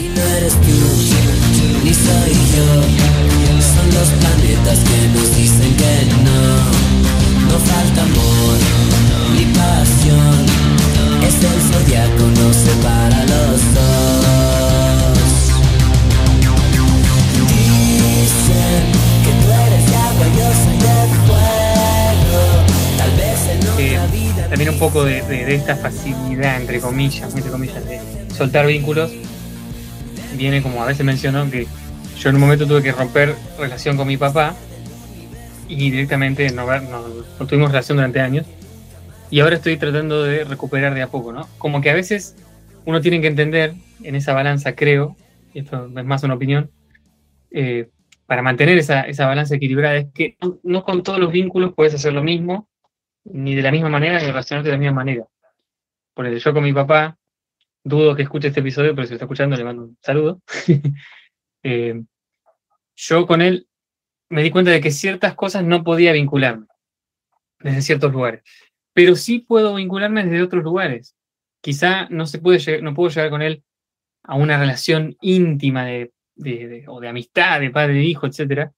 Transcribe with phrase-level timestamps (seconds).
[0.00, 0.78] Y no eres tú,
[1.84, 2.68] ni soy yo.
[3.74, 6.40] Son los planetas que nos dicen que no.
[7.50, 8.56] No falta amor,
[9.36, 10.46] ni pasión.
[11.26, 15.10] Es el zodiaco, nos separa los dos.
[17.48, 18.84] Dicen
[19.24, 20.96] que tú eres de agua, yo soy de
[21.26, 22.42] fuego.
[22.98, 24.48] Tal vez en otra Eh, vida.
[24.48, 28.00] también un poco de, de- de esta facilidad, entre comillas, entre comillas, de
[28.36, 29.10] soltar vínculos,
[30.36, 31.66] viene como a veces mencionó que
[32.18, 34.54] yo en un momento tuve que romper relación con mi papá
[35.68, 37.06] y directamente no, no,
[37.38, 38.46] no tuvimos relación durante años.
[39.30, 41.48] Y ahora estoy tratando de recuperar de a poco, ¿no?
[41.58, 42.36] Como que a veces
[42.84, 45.16] uno tiene que entender en esa balanza, creo,
[45.54, 46.70] y esto es más una opinión,
[47.50, 47.90] eh,
[48.26, 52.12] para mantener esa, esa balanza equilibrada, es que no, con todos los vínculos puedes hacer
[52.12, 52.68] lo mismo,
[53.24, 55.26] ni de la misma manera, ni relacionarte de la misma manera.
[56.14, 57.18] Por ejemplo, yo con mi papá,
[57.84, 60.40] dudo que escuche este episodio, pero si lo está escuchando le mando un saludo.
[61.62, 62.02] Eh,
[62.96, 63.68] yo con él
[64.30, 66.66] me di cuenta de que ciertas cosas no podía vincularme
[67.58, 68.42] desde ciertos lugares,
[68.94, 71.14] pero sí puedo vincularme desde otros lugares.
[71.60, 73.62] Quizá no, se puede, no puedo llegar con él
[74.22, 78.72] a una relación íntima de, de- o de amistad, de padre e hijo, etcétera,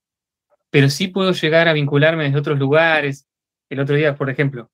[0.71, 3.29] pero sí puedo llegar a vincularme desde otros lugares.
[3.71, 4.73] El otro día, por ejemplo,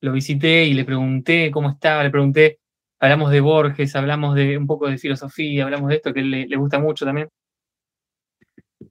[0.00, 2.58] lo visité y le pregunté cómo estaba, le pregunté,
[3.04, 6.56] hablamos de Borges, hablamos de un poco de filosofía, hablamos de esto que le, le
[6.56, 7.28] gusta mucho también.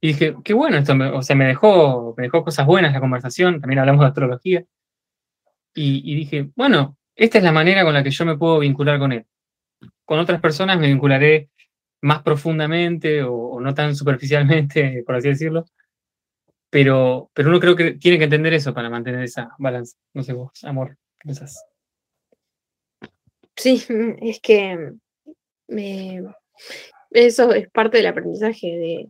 [0.02, 3.62] Y dije, qué bueno esto, o sea, me dejó, me dejó cosas buenas la conversación,
[3.62, 4.66] también hablamos de astrología.
[5.74, 9.00] Y, y dije, bueno, esta es la manera con la que yo me puedo vincular
[9.00, 9.26] con él.
[10.06, 11.50] Con otras personas me vincularé
[12.02, 15.66] más profundamente o, o no tan superficialmente, por así decirlo.
[16.70, 19.98] Pero, pero uno creo que tiene que entender eso para mantener esa balanza.
[20.14, 21.73] No sé vos, amor, ¿qué pensás?
[23.56, 23.84] Sí,
[24.22, 24.92] es que
[27.12, 29.10] eso es parte del aprendizaje, de,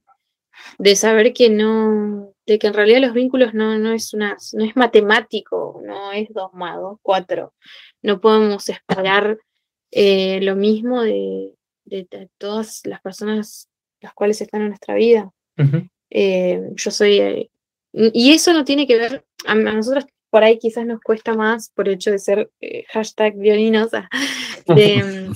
[0.77, 4.65] de saber que no, de que en realidad los vínculos no, no es una, no
[4.65, 7.53] es matemático, no es dos más dos, cuatro.
[8.01, 9.37] No podemos esperar
[9.91, 11.53] eh, lo mismo de,
[11.85, 13.69] de- de todas las personas
[14.01, 15.31] las cuales están en nuestra vida.
[16.09, 17.19] Eh, yo soy.
[17.19, 17.49] eh,
[17.93, 19.23] y eso no tiene que ver.
[19.45, 22.85] A, a nosotros por ahí quizás nos cuesta más por el hecho de ser eh,
[22.89, 24.09] hashtag violinos, ah,
[24.65, 25.31] de,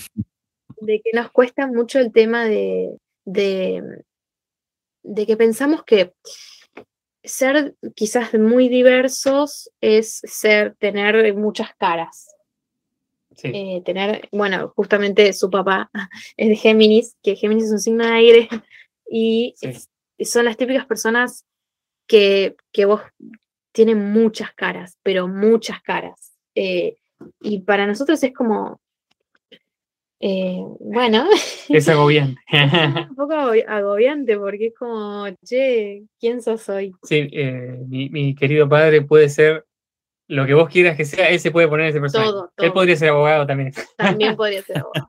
[0.81, 4.03] de que nos cuesta mucho el tema de, de,
[5.03, 6.13] de que pensamos que
[7.23, 12.33] ser quizás muy diversos es ser, tener muchas caras.
[13.35, 13.51] Sí.
[13.53, 15.91] Eh, tener, bueno, justamente su papá
[16.37, 18.49] es de Géminis, que Géminis es un signo de aire,
[19.07, 19.67] y Sí.
[19.67, 19.89] es-
[20.31, 21.45] son las típicas personas
[22.07, 23.01] que, que vos
[23.77, 26.33] tienen muchas caras, pero muchas caras.
[26.55, 26.97] Eh,
[27.41, 28.81] y para nosotros es como,
[30.19, 31.25] eh, bueno,
[31.69, 32.41] Es agobiante.
[33.09, 36.91] un poco agobi- agobiante porque es como, che, ¿quién sos hoy?
[37.03, 39.65] Sí, eh, mi, mi querido padre puede ser
[40.27, 42.31] lo que vos quieras que sea, él se puede poner ese personaje.
[42.31, 42.73] Todo, Él todo.
[42.73, 43.71] podría ser abogado también.
[43.95, 45.07] También podría ser abogado.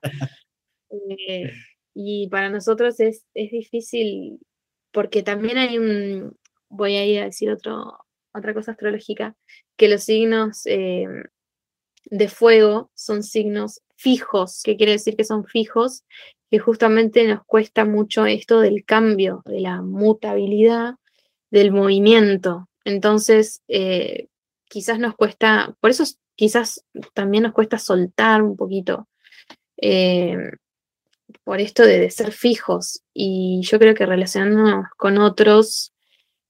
[0.91, 1.53] Eh,
[1.95, 4.39] y para nosotros es, es difícil
[4.93, 6.37] porque también hay un,
[6.69, 7.99] voy a ir a decir otro,
[8.35, 9.35] otra cosa astrológica,
[9.77, 11.07] que los signos eh,
[12.07, 16.05] de fuego son signos fijos, que quiere decir que son fijos,
[16.51, 20.95] que justamente nos cuesta mucho esto del cambio, de la mutabilidad,
[21.51, 22.69] del movimiento.
[22.85, 24.29] Entonces, eh,
[24.69, 26.85] quizás nos cuesta, por eso es- quizás
[27.15, 29.09] también nos cuesta soltar un poquito.
[29.81, 30.37] eh,
[31.45, 33.03] por esto de, de ser fijos.
[33.15, 35.93] Y yo creo que relacionándonos con otros,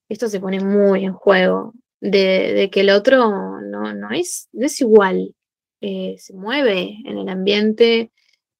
[0.08, 4.80] esto se pone muy en juego, de, que el otro no, no, es, no es
[4.80, 5.34] igual,
[5.80, 8.10] eh, se mueve en el ambiente,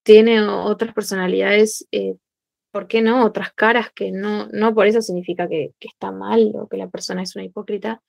[0.03, 2.17] tiene otras personalidades, eh,
[2.71, 3.25] ¿por qué no?
[3.25, 6.89] Otras caras que no, no por eso significa que, que está mal o que la
[6.89, 8.03] persona es una hipócrita.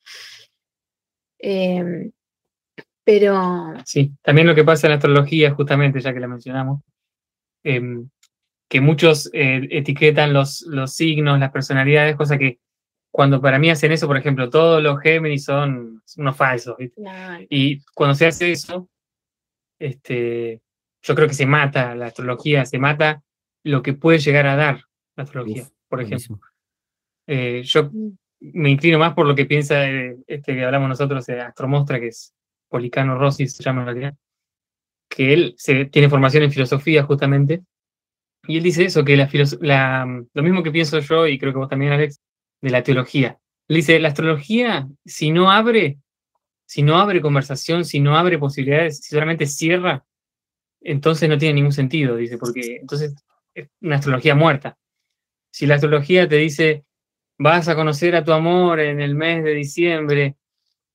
[1.39, 2.11] Em,
[3.03, 6.81] pero Sí, también lo que pasa en la astrología, justamente, ya que la mencionamos,
[7.63, 8.09] em,
[8.69, 12.59] que muchos eh, etiquetan los, los signos, las personalidades, cosa que
[13.11, 17.01] cuando para mí hacen eso, por ejemplo, todos los Géminis son unos falsos, ¿viste?
[17.01, 18.89] nada, Y cuando se hace eso,
[19.79, 20.61] este,
[21.01, 23.23] yo creo que se mata la astrología, se mata
[23.63, 24.81] lo que puede llegar a dar
[25.15, 26.39] la astrología, Uf, por ejemplo.
[27.27, 28.09] Eh, yo Mm.
[28.41, 32.07] me inclino más por lo que piensa eh, este que hablamos nosotros, de Astromostra, que
[32.07, 32.33] es
[32.69, 34.15] Policano Rossi, se llama en realidad,
[35.09, 37.61] que él se, tiene formación en filosofía justamente,
[38.47, 39.29] y él dice eso, que la,
[39.61, 42.21] la- lo mismo que pienso yo, y creo que vos también, Alex,
[42.61, 43.39] de la teología.
[43.67, 45.99] Él dice, la astrología, si no abre,
[46.65, 50.05] si no abre conversación, si no abre posibilidades, si solamente cierra,
[50.81, 53.15] entonces no tiene ningún sentido, dice, porque entonces
[53.81, 54.77] una astrología muerta.
[55.51, 56.85] Si la astrología te dice,
[57.37, 60.35] vas a conocer a tu amor en el mes de diciembre,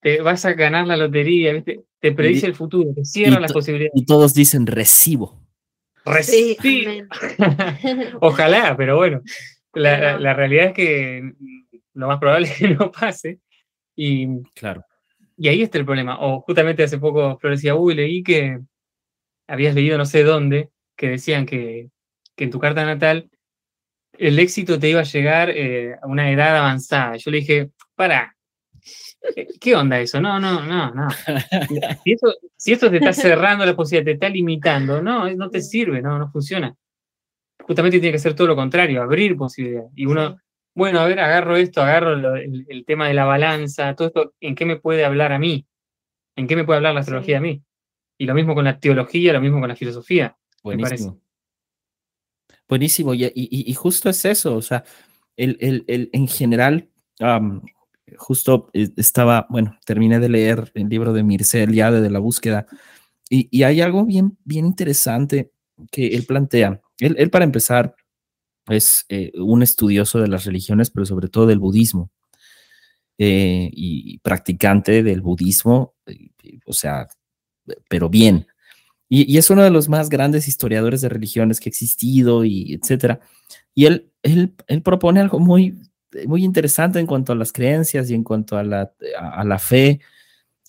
[0.01, 3.93] te vas a ganar la lotería, te predice el futuro, te cierra las posibilidades.
[3.95, 5.41] Y todos dicen recibo.
[6.05, 6.61] Recibo.
[8.21, 9.23] Ojalá, pero bueno,
[9.75, 11.33] la, la, realidad es que
[11.95, 13.41] lo más probable es que no pase.
[13.97, 14.85] Y, claro.
[15.37, 16.19] y ahí está el problema.
[16.21, 18.61] O justamente hace poco Flor decía, uy, leí que
[19.47, 21.91] habías leído no sé dónde, que decían que,
[22.37, 23.31] que en tu carta natal
[24.19, 27.17] el éxito te iba a llegar eh, a una edad avanzada.
[27.17, 28.37] Yo le dije, para,
[29.61, 30.21] ¿qué onda eso?
[30.21, 31.09] No, no, no, no.
[32.05, 35.61] Si eso, si esto te está cerrando la posibilidad, te está limitando, no, no te
[35.61, 36.75] sirve, no, no funciona.
[37.61, 39.91] Justamente tiene que ser todo lo contrario, abrir posibilidades.
[39.95, 40.39] Y uno,
[40.75, 44.67] bueno, a ver, agarro esto, agarro el, tema de la balanza, todo esto, ¿en qué
[44.67, 45.67] me puede hablar a mí?
[46.37, 47.63] ¿En qué me puede hablar la astrología a mí?
[48.19, 50.37] Y lo mismo con la teología, lo mismo con la filosofía.
[50.63, 51.21] Buenísimo.
[52.69, 54.85] Buenísimo, y, justo es eso, o sea,
[55.37, 56.89] el, el, en general,
[58.17, 62.67] justo eh, estaba, bueno, terminé de leer el libro de Mircea Eliade de la búsqueda,
[63.29, 65.51] y, hay algo bien, bien interesante
[65.91, 66.81] que él plantea.
[66.99, 67.95] Él, para empezar,
[68.69, 72.11] es eh, un estudioso de las religiones, pero sobre todo del budismo,
[73.19, 75.95] eh, y practicante del budismo,
[76.67, 77.07] o sea,
[77.89, 78.47] pero bien,
[79.09, 83.21] y, es uno de los más grandes historiadores de religiones que ha existido y etcétera.
[83.75, 85.75] Y él, él, él propone algo muy,
[86.27, 90.01] muy interesante en cuanto a las creencias y en cuanto a la, a, la fe,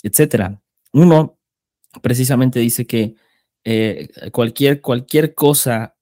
[0.03, 0.61] etcétera.
[0.93, 1.39] Uno
[2.01, 3.15] precisamente dice que
[3.63, 5.94] eh, cualquier, cualquier cosa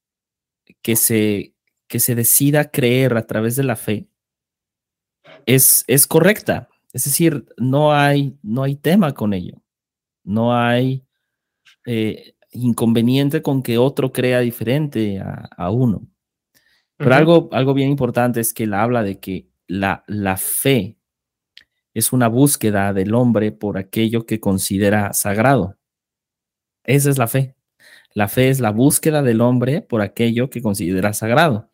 [0.84, 1.56] que se,
[1.88, 4.08] que se decida creer a través de la fe
[5.48, 6.70] es, es correcta.
[6.92, 9.62] Es decir, no hay, no hay tema con ello.
[10.24, 11.04] No hay
[11.86, 16.08] eh, inconveniente con que otro crea diferente a, uno.
[16.98, 20.98] Pero algo, algo bien importante es que él habla de que la, la fe
[21.94, 25.78] es una búsqueda del hombre por aquello que considera sagrado.
[26.84, 27.56] Esa es la fe.
[28.14, 31.70] La fe es la búsqueda del hombre por aquello que considera sagrado.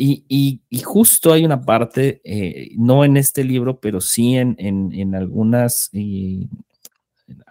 [0.00, 5.90] Y, justo hay una parte, eh, no en este libro, pero sí en, en, algunas,
[5.92, 6.46] eh,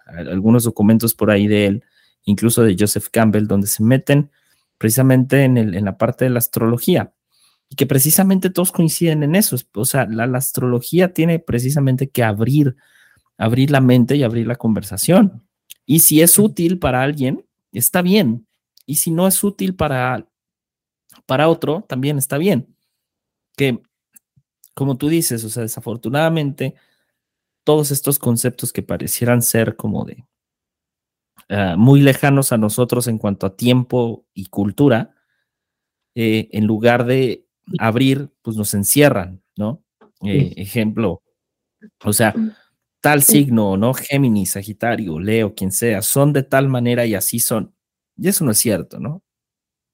[0.06, 1.84] algunos documentos por ahí de él,
[2.24, 4.32] incluso de Joseph Campbell, donde se meten
[4.78, 7.12] precisamente en, el, en la parte de la astrología
[7.70, 9.58] y que precisamente todos coinciden en eso.
[9.74, 12.76] O sea, la, astrología tiene precisamente que abrir,
[13.38, 15.44] abrir la mente y abrir la conversación.
[15.86, 17.46] Y si es útil para alguien,
[17.78, 18.48] está bien.
[18.86, 20.28] Y si no es útil para,
[21.26, 22.76] para otro, también está bien.
[23.56, 23.82] Que,
[24.74, 26.76] como tú dices, o sea, desafortunadamente,
[27.64, 30.26] todos estos conceptos que parecieran ser como de
[31.50, 35.16] eh, muy lejanos a nosotros en cuanto a tiempo y cultura,
[36.16, 37.46] eh, en lugar de
[37.80, 39.84] abrir, pues nos encierran, ¿no?
[40.24, 41.22] Eh, ejemplo,
[42.04, 42.34] o sea,
[43.02, 43.94] tal signo, ¿no?
[43.94, 47.74] Géminis, Sagitario, Leo, quien sea, son de tal manera y así son.
[48.18, 49.24] Y eso no es cierto, ¿no?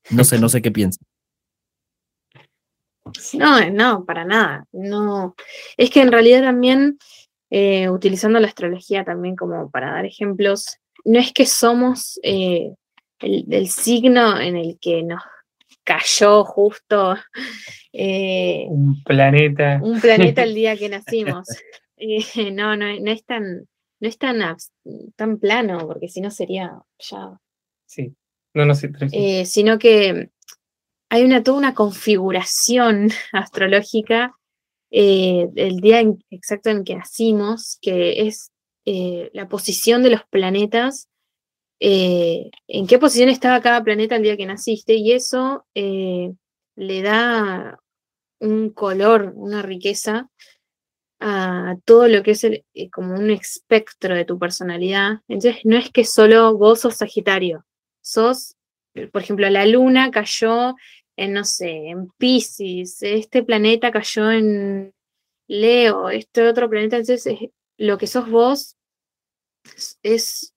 [0.10, 1.00] No sé, no sé qué piensa.
[3.34, 4.66] No, no, para nada.
[4.72, 5.36] No.
[5.78, 6.98] Es que en realidad también
[7.56, 12.74] eh, utilizando la astrología también como para dar ejemplos, no es que somos eh,
[13.20, 15.22] el, signo en el que nos
[15.84, 17.16] cayó justo
[17.94, 19.80] eh, un planeta.
[19.84, 21.48] Un planeta el día que nacimos.
[22.54, 23.68] no, no, no es tan,
[24.00, 24.40] no es tan,
[25.16, 27.40] tan plano, porque si no sería ya.
[27.86, 28.16] Sí,
[28.54, 28.92] no, no sé.
[29.46, 30.32] sino que
[31.10, 34.34] hay una, toda una configuración astrológica
[34.96, 38.52] eh, el día exacto en que nacimos, que es
[38.86, 41.10] eh, la posición de los planetas,
[41.80, 47.80] eh, en qué posición estaba cada planeta el día que naciste, y eso le da
[48.40, 50.30] un color, una riqueza
[51.26, 52.46] a todo lo que es
[52.92, 55.22] como un espectro de tu personalidad.
[55.30, 57.66] Entonces, no es que solo vos sos Sagitario,
[58.02, 58.58] sos,
[59.14, 60.76] por ejemplo, la luna cayó
[61.16, 64.94] en, no sé, en Pisces, este planeta cayó en
[65.48, 67.38] Leo, este otro planeta, entonces
[67.78, 68.76] lo que sos vos
[70.04, 70.54] es,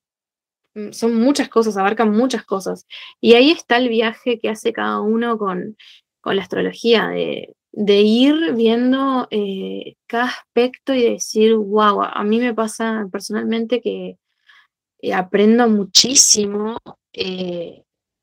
[0.75, 2.87] mm, son muchas cosas, abarcan muchas cosas.
[3.21, 5.77] Y ahí está el viaje que hace cada uno con,
[6.21, 12.41] con la astrología, de, de ir viendo eh, cada aspecto y decir, wow, a mí
[12.41, 14.17] me pasa personalmente que
[15.03, 16.79] eh, aprendo muchísimo
[17.13, 17.83] eh,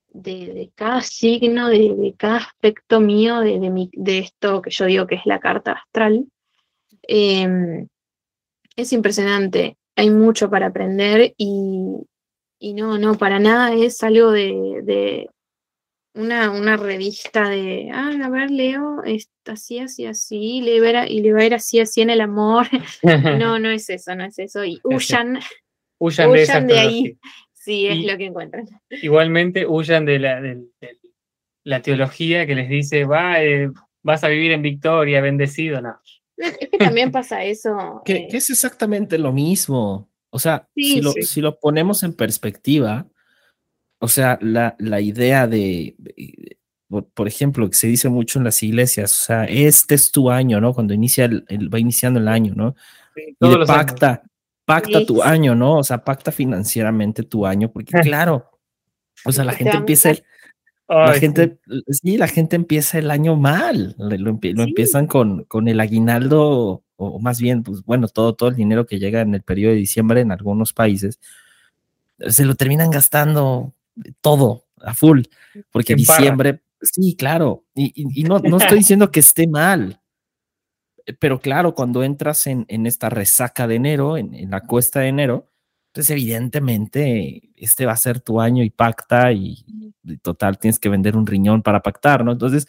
[0.09, 5.25] de, cada signo, de, cada aspecto mío, de, de, esto que yo digo que es
[5.27, 6.25] la carta astral.
[7.03, 7.87] Em,
[8.75, 12.07] es impresionante, hay mucho para aprender y,
[12.73, 15.29] no, no, para nada es algo de,
[16.15, 21.05] una, una revista de, ah, a ver, Leo, es así, así, así, le va a
[21.07, 22.67] ir- y le va a ir así, así en el amor.
[23.47, 24.63] No, no es eso, no es eso.
[24.63, 25.39] Y huyan,
[25.99, 27.17] huyan de huyan de ahí.
[27.53, 28.65] sí, es Y- lo que encuentran.
[28.89, 30.99] Igualmente huyan de la, del- del-
[31.65, 35.95] la teología que les dice, va, eh, vas a vivir en victoria, bendecido, no.
[36.35, 38.01] Es que también pasa eso.
[38.05, 40.09] Que, eh, que es exactamente lo mismo.
[40.29, 41.21] O sea, Sí, si, lo, sí.
[41.23, 43.07] si lo ponemos en perspectiva,
[44.03, 46.57] o sea, la, la idea de, de-
[47.13, 50.59] por, ejemplo, que se dice mucho en las iglesias, o sea, este es tu año,
[50.59, 50.73] ¿no?
[50.73, 52.75] Cuando inicia el, el- va iniciando el año, ¿no?
[53.15, 53.65] Sí, Y años.
[53.65, 54.21] pacta,
[54.65, 55.77] pacta Sí, tu año, ¿no?
[55.77, 58.51] O sea, pacta financieramente tu año, porque claro,
[59.23, 60.23] o sea, la Que te gente empieza, el-
[60.89, 64.29] Ay, la gente, sí, la gente empieza el año mal, lo,
[64.63, 68.99] empiezan con, con el aguinaldo, o más bien, pues bueno, todo, todo el dinero que
[68.99, 71.21] llega en el periodo de diciembre en algunos países,
[72.19, 73.73] se lo terminan gastando
[74.21, 75.21] todo a full,
[75.71, 80.01] porque diciembre, sí, claro, y, y- y no, no estoy diciendo que esté mal,
[81.19, 85.07] pero claro, cuando entras en, en esta resaca de enero, en, en la cuesta de
[85.09, 85.49] enero,
[85.91, 89.65] pues evidentemente este va a ser tu año y pacta y,
[90.03, 92.31] y total tienes que vender un riñón para pactar, ¿no?
[92.31, 92.67] Entonces,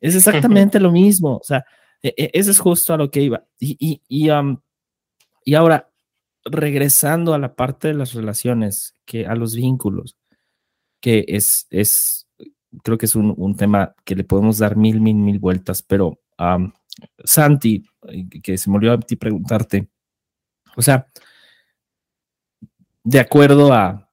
[0.00, 1.64] es exactamente lo mismo, o sea,
[2.02, 3.44] e- e- eso es justo a lo que iba.
[3.58, 4.60] Y, y, y, am,
[5.44, 5.90] y ahora,
[6.44, 10.16] regresando a la parte de las relaciones, que a los vínculos,
[11.00, 12.28] que es, es
[12.82, 16.20] creo que es un, un tema que le podemos dar mil, mil, mil vueltas, pero
[16.36, 16.72] am,
[17.24, 19.88] Santi, eh, que se me olvidó a ti preguntarte,
[20.76, 21.06] o sea,
[23.02, 24.10] de acuerdo a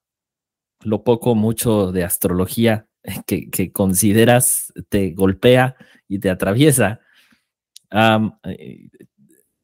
[0.82, 2.88] lo poco, mucho de astrología
[3.26, 5.76] que, que consideras te golpea
[6.08, 7.02] y te atraviesa,
[7.92, 8.90] eh,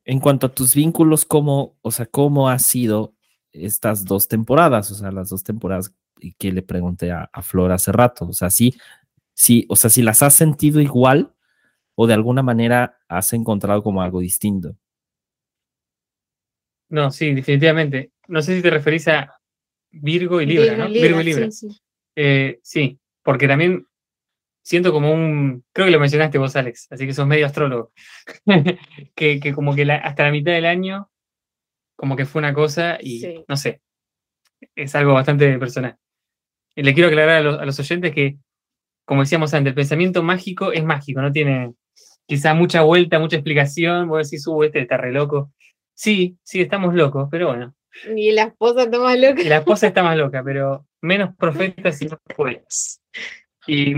[0.06, 3.13] en cuanto a tus vínculos, ¿cómo, o sea, cómo ha sido
[3.51, 4.92] estas dos temporadas?
[4.92, 5.94] O sea, las dos temporadas
[6.32, 8.25] que le pregunté a, a Flor hace rato.
[8.27, 8.75] O sea, sí,
[9.34, 11.34] sí, o sea, si las has sentido igual
[11.96, 14.75] o de alguna manera has encontrado como algo distinto.
[16.89, 18.12] No, sí, definitivamente.
[18.27, 19.36] No sé si te referís a
[19.92, 20.89] Virgo y Libra, ¿no?
[20.89, 21.51] Virgo y Libra.
[21.51, 21.77] sí, sí.
[22.15, 23.88] Eh, sí, porque también
[24.63, 27.92] siento como un, creo que lo mencionaste vos, Alex, así que sos medio astrólogo,
[29.15, 31.10] que, que como que la- hasta la mitad del año,
[31.96, 33.46] como que fue una cosa y Sí.
[33.48, 33.82] no sé,
[34.75, 35.98] es algo bastante personal.
[36.75, 38.38] Y le quiero aclarar a los, a los oyentes que,
[39.06, 41.74] como decíamos antes, el pensamiento mágico es mágico, no tiene
[42.25, 45.51] quizá mucha vuelta, mucha explicación, vos decís, uh, este está re loco.
[45.94, 47.75] Sí, sí, estamos locos, pero bueno,
[48.15, 49.42] Y la esposa está más loca.
[49.42, 53.01] y la esposa está más loca, pero menos profetas y más poetas.
[53.68, 53.94] Y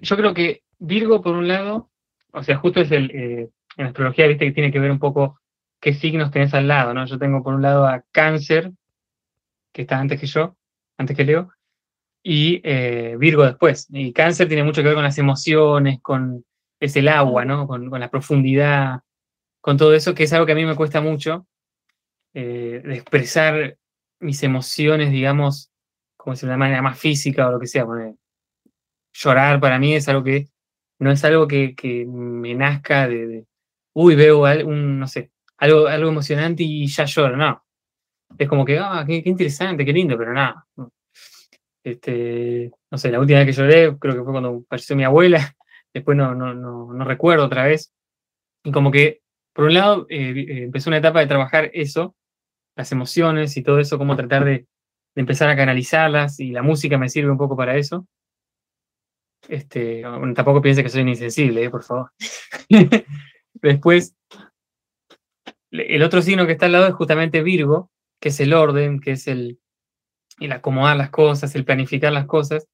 [0.00, 1.90] yo creo que Virgo, por un lado,
[2.32, 5.40] o sea, justo es el, eh, en astrología, viste que tiene que ver un poco
[5.80, 7.06] qué signos tenés al lado, ¿no?
[7.06, 8.72] Yo tengo por un lado a Cáncer,
[9.72, 10.56] que está antes que yo,
[10.98, 11.50] antes que Leo,
[12.22, 13.86] y eh, Virgo después.
[13.90, 16.44] Y Cáncer tiene mucho que ver con las emociones, con
[16.80, 17.66] es el agua, ¿no?
[17.66, 19.00] Con, con la profundidad,
[19.60, 21.46] con todo eso, que es algo que a mí me cuesta mucho,
[22.34, 23.78] eh, de expresar
[24.20, 25.70] mis emociones, digamos,
[26.16, 27.86] como si de una manera más física o lo que sea.
[29.12, 30.48] Llorar para mí es algo que
[30.98, 33.46] no es algo que, que me nazca de, de,
[33.94, 37.63] uy, veo no sé, algo, algo emocionante y ya lloro, no.
[38.38, 40.66] Es como que, ah, qué, interesante, qué lindo, pero nada.
[41.82, 45.54] Este, no sé, la última vez que lloré creo que fue cuando falleció mi abuela,
[45.94, 47.92] después no, no, no, no recuerdo otra vez.
[48.64, 49.20] Y como que,
[49.52, 52.16] por un lado, eh, eh, empezó una etapa de trabajar eso,
[52.76, 54.66] las emociones y todo eso, cómo tratar de, de
[55.20, 58.06] empezar a canalizarlas, y la música me sirve un poco para eso.
[59.48, 60.02] Este,
[60.34, 62.12] tampoco piense que soy insensible, eh, por favor.
[63.54, 64.16] Después,
[65.70, 67.90] el otro signo que está al lado es justamente Virgo,
[68.24, 69.60] que es el orden, que es el,
[70.40, 72.66] el acomodar las cosas, el planificar las cosas,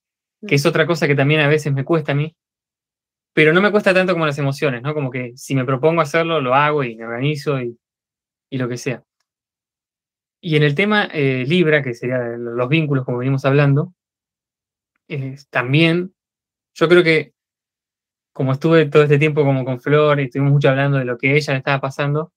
[0.47, 2.37] que es otra cosa que también a veces me cuesta a mí,
[3.35, 4.95] pero no me cuesta tanto como las emociones, ¿no?
[4.95, 7.77] Como que si me propongo hacerlo, lo hago y me organizo y,
[8.49, 9.03] y lo que sea.
[10.41, 13.93] Y en el tema eh, Libra, que sería los vínculos, como venimos hablando,
[15.09, 16.15] eh, también
[16.75, 17.35] yo creo que
[18.33, 21.35] como estuve todo este tiempo como con Flor y estuvimos mucho hablando de lo que
[21.35, 22.33] ella le estaba pasando,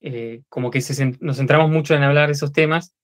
[0.00, 2.94] eh, como que se nos centramos mucho en hablar de esos temas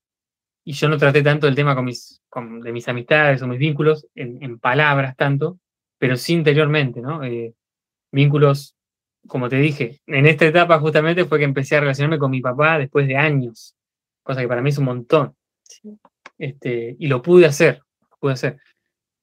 [0.65, 3.59] y yo no traté tanto el tema con mis, con- de mis amistades o mis
[3.59, 5.59] vínculos en, en palabras tanto,
[5.99, 7.23] pero sí interiormente, ¿no?
[7.25, 7.55] Eh,
[8.13, 8.75] vínculos,
[9.27, 12.79] como te dije, en esta etapa justamente fue que empecé a relacionarme con mi papá
[12.79, 13.75] después de años,
[14.23, 15.35] cosa que para mí es un montón.
[15.63, 15.99] Sí.
[16.39, 18.59] Este, y lo pude hacer, lo pude hacer.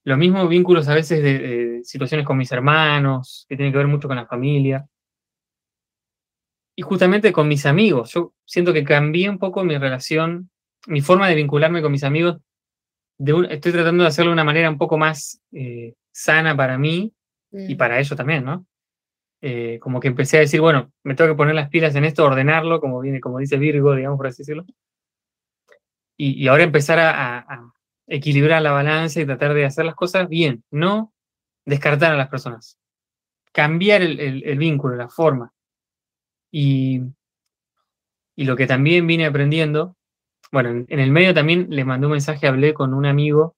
[0.04, 3.88] Lo mismo vínculos a veces de, de situaciones con mis hermanos, que tienen que ver
[3.88, 4.86] mucho con la familia.
[6.82, 8.12] Y justamente con mis amigos.
[8.14, 10.50] Yo siento que cambié un poco mi relación,
[10.88, 12.38] mi forma de vincularme con mis amigos
[13.20, 17.14] estoy tratando de hacerlo de una manera un poco más eh, sana para mí
[17.52, 17.78] y Mm.
[17.78, 18.66] para ellos también, ¿no?
[19.42, 22.26] Eh, como que empecé a decir, bueno, me tengo que poner las pilas en esto,
[22.26, 24.66] ordenarlo, como viene, como dice Virgo, digamos, por así decirlo.
[26.18, 27.74] Y, y ahora empezar a, a- a
[28.08, 31.14] equilibrar la balanza y tratar de hacer las cosas bien, no
[31.64, 32.80] descartar a las personas.
[33.52, 35.54] Cambiar el, el- el vínculo, la forma.
[36.52, 37.02] Y,
[38.36, 39.96] y lo que también vine aprendiendo,
[40.52, 43.56] bueno, en, en el medio también le mandé un mensaje, hablé con un amigo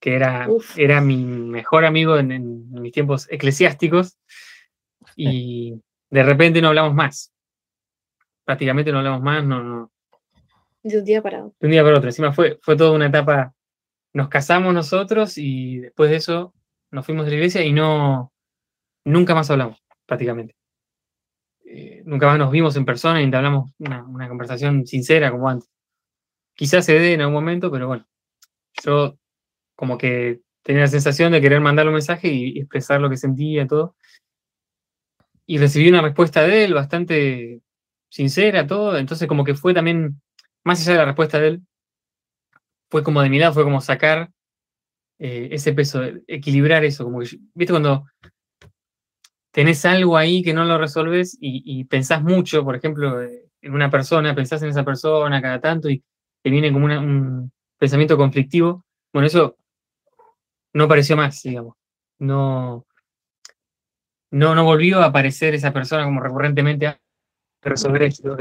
[0.00, 0.76] que era, Uf.
[0.78, 4.18] era mi mejor amigo en, en mis tiempos eclesiásticos,
[5.16, 7.32] y de repente no hablamos más.
[8.44, 9.92] Prácticamente no hablamos más, no, no,
[10.82, 11.56] De un día para otro.
[11.60, 12.08] de un día para otro.
[12.08, 13.54] Encima fue, fue toda una etapa.
[14.12, 16.52] Nos casamos nosotros y después de eso
[16.90, 18.32] nos fuimos de la iglesia y no.
[19.04, 20.54] Nunca más hablamos, prácticamente.
[21.74, 25.70] Eh, nunca más nos vimos en persona y entablamos una, una conversación sincera como antes.
[26.54, 28.06] Quizás se dé en algún momento, pero bueno.
[28.84, 29.16] Yo
[29.74, 33.66] como que tenía la sensación de querer mandarle un mensaje y, expresar lo que sentía
[33.66, 33.96] todo.
[35.46, 37.62] Y recibí una respuesta de él bastante
[38.10, 38.98] sincera, todo.
[38.98, 40.20] Entonces como que fue también
[40.64, 41.62] más allá de la respuesta de él,
[42.90, 44.30] fue como de mi lado, fue como sacar
[45.18, 48.04] eh, ese peso, equilibrar eso, como que, viste cuando
[49.52, 53.90] tenés algo ahí que no lo resolves y, pensás mucho, por ejemplo, eh, en una
[53.90, 56.02] persona, pensás en esa persona cada tanto y
[56.42, 59.56] te viene como un pensamiento conflictivo, bueno, eso
[60.72, 61.76] no apareció más, digamos,
[62.18, 62.86] no,
[64.30, 67.00] no, no volvió a aparecer esa persona como recurrentemente a
[67.62, 68.36] resolver esto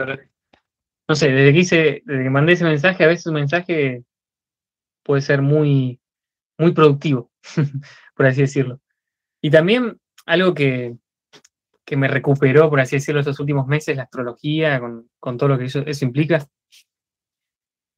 [1.08, 4.06] no sé, desde que hice, desde que mandé ese mensaje, a veces un mensaje
[5.04, 6.00] puede ser muy,
[6.58, 7.30] muy productivo,
[8.16, 8.80] por así decirlo.
[9.42, 10.00] Y también
[10.32, 10.96] algo que,
[11.86, 15.58] que me recuperó, por así decirlo, estos últimos meses, la astrología, con, con todo lo
[15.58, 16.48] que eso, eso implica,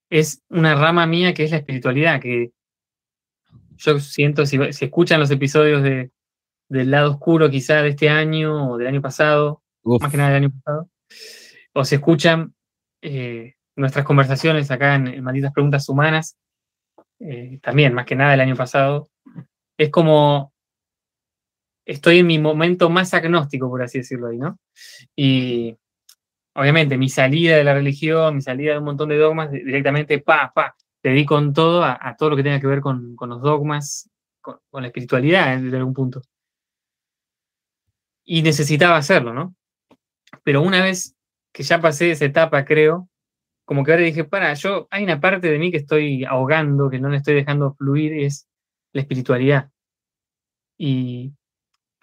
[0.10, 2.52] es una rama mía que es la espiritualidad, que
[3.78, 6.12] yo siento, si, si escuchan los episodios de,
[6.70, 10.30] del lado oscuro quizá de este año o del año pasado, Uf, más que nada
[10.30, 10.90] del año pasado,
[11.74, 12.56] o se escuchan
[13.04, 16.36] eh, nuestras conversaciones acá en, en Malditas Preguntas Humanas,
[17.20, 19.10] eh, también, más que nada del año pasado,
[19.78, 20.53] es como
[21.86, 24.60] estoy en mi momento más agnóstico, por así decirlo ahí, ¿no?
[25.16, 25.76] Y
[26.56, 30.20] obviamente mi salida de la religión, mi salida de un montón de dogmas, di- directamente,
[30.20, 33.30] pa, pa, le di con todo a, todo lo que tenga que ver con, con
[33.30, 34.10] los dogmas,
[34.42, 36.22] con, la espiritualidad, desde algún punto.
[38.26, 39.56] Y necesitaba hacerlo, ¿no?
[40.44, 41.16] Pero una vez
[41.52, 43.10] que ya pasé esa etapa, creo,
[43.66, 47.00] como que ahora dije, para, yo, hay una parte de mí que estoy ahogando, que
[47.00, 48.48] no le estoy dejando fluir, es
[48.94, 49.70] la espiritualidad.
[50.78, 51.34] Y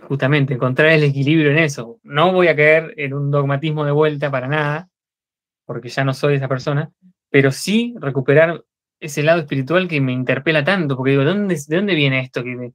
[0.09, 1.99] justamente encontrar el equilibrio en eso.
[2.03, 4.89] No voy a caer en un dogmatismo de vuelta para nada,
[5.67, 6.91] porque ya no soy esa persona,
[7.31, 8.65] pero sí recuperar
[9.01, 12.43] ese lado espiritual que me interpela tanto, porque digo, ¿de dónde, de dónde viene esto
[12.45, 12.73] que me,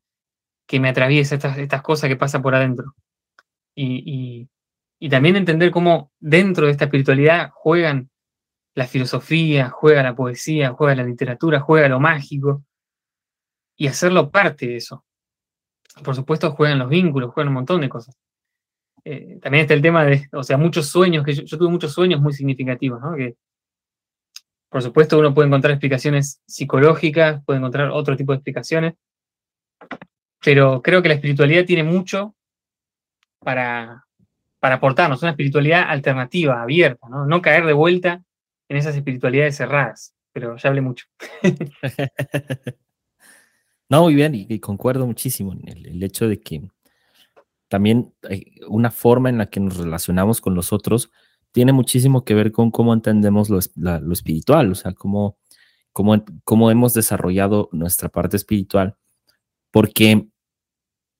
[0.67, 2.95] que me atraviesa, estas, estas cosas que pasan por adentro?
[3.75, 4.49] Y, y-
[4.99, 8.09] y también entender cómo dentro de esta espiritualidad juegan
[8.75, 12.63] la filosofía, juega la poesía, juega la literatura, juega lo mágico,
[13.77, 15.05] y hacerlo parte de eso.
[16.03, 18.17] Por supuesto, juegan los vínculos, juegan un montón de cosas.
[19.05, 22.19] Eh, también está el tema de, o sea, muchos sueños, que yo, tuve muchos sueños
[22.19, 23.15] muy significativos, ¿no?
[23.15, 23.35] Que,
[24.69, 28.95] por supuesto, uno puede encontrar explicaciones psicológicas, puede encontrar otro tipo de explicaciones,
[30.43, 32.35] pero creo que la espiritualidad tiene mucho
[33.39, 34.05] para,
[34.59, 37.25] para aportarnos, una espiritualidad alternativa, abierta, ¿no?
[37.25, 38.23] No caer de vuelta
[38.67, 41.05] en esas espiritualidades cerradas, pero ya hablé mucho.
[43.89, 46.67] No, muy bien, y, concuerdo muchísimo en el, hecho de que
[47.67, 51.11] también hay una forma en la que nos relacionamos con los otros
[51.51, 55.37] tiene muchísimo que ver con cómo entendemos lo, lo espiritual, o sea, cómo,
[55.93, 58.97] cómo, cómo hemos desarrollado nuestra parte espiritual,
[59.71, 60.27] porque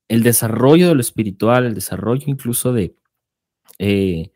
[0.10, 2.95] el desarrollo de lo espiritual, el desarrollo incluso de,
[3.80, 4.32] eh,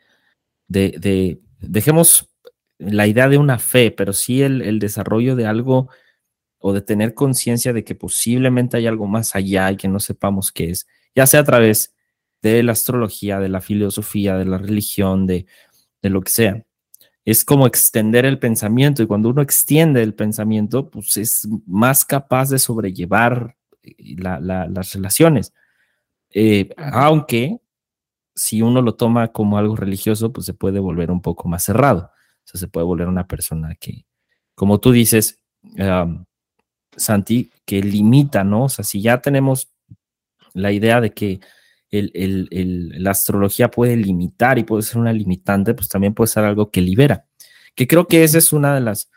[0.69, 2.29] de, de- dejemos
[2.77, 5.89] la idea de una fe, pero sí el, el desarrollo de algo
[6.59, 10.51] o de tener conciencia de que posiblemente hay algo más allá y que no sepamos
[10.51, 11.95] qué es, ya sea a través
[12.41, 15.45] de la astrología, de la filosofía, de la religión, de,
[16.01, 16.63] de lo que sea.
[17.25, 22.49] Es como extender el pensamiento y cuando uno extiende el pensamiento, pues es más capaz
[22.49, 25.53] de sobrellevar eh, la- la- las relaciones.
[26.31, 27.59] Eh, aunque
[28.35, 32.11] si uno lo toma como algo religioso, pues se puede volver un poco más cerrado.
[32.45, 34.05] O sea, se puede volver una persona que,
[34.55, 36.25] como tú dices, um,
[36.99, 38.65] Santi, que limita, ¿no?
[38.65, 39.71] O sea, si ya tenemos
[40.53, 41.39] la idea de que
[41.91, 46.27] el- el- el- la astrología puede limitar y puede ser una limitante, pues también puede
[46.27, 47.25] ser algo que libera.
[47.75, 49.09] Que creo que esa es una de las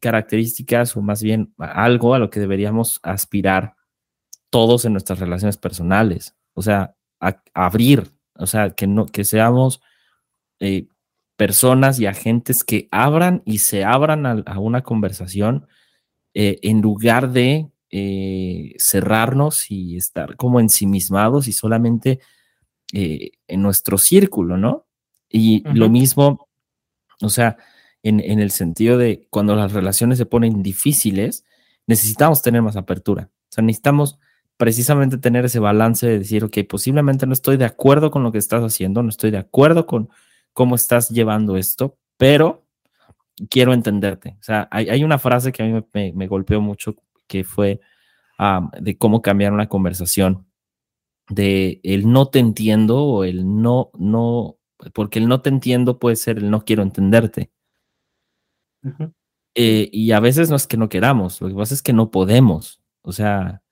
[0.00, 3.74] características o más bien algo a lo que deberíamos aspirar
[4.50, 6.34] todos en nuestras relaciones personales.
[6.54, 6.94] O sea,
[7.54, 9.80] abrir, o sea, que no, que seamos
[10.60, 10.88] eh,
[11.36, 15.66] personas y agentes que abran y se abran a, una conversación
[16.34, 22.20] eh, en lugar de eh, cerrarnos y estar como ensimismados y solamente
[22.90, 24.86] en nuestro círculo, ¿no?
[25.28, 26.48] Y lo mismo,
[27.20, 27.58] o sea,
[28.02, 31.44] en, en, el sentido de cuando las relaciones se ponen difíciles,
[31.86, 33.28] necesitamos tener más apertura.
[33.30, 34.18] O sea, necesitamos
[34.58, 38.38] precisamente tener ese balance de decir, ok, posiblemente no estoy de acuerdo con lo que
[38.38, 40.10] estás haciendo, no estoy de acuerdo con
[40.52, 42.66] cómo estás llevando esto, pero
[43.50, 44.36] quiero entenderte.
[44.40, 46.96] O sea, hay, una frase que a mí me, golpeó mucho
[47.26, 47.80] que fue
[48.80, 50.46] de cómo cambiar una conversación,
[51.28, 54.58] de el no te entiendo o el no, no,
[54.94, 57.50] porque el no te entiendo puede ser el no quiero entenderte.
[59.54, 62.10] Eh, y a veces no es que no queramos, lo que pasa es que no
[62.10, 62.80] podemos.
[63.02, 63.62] O sea,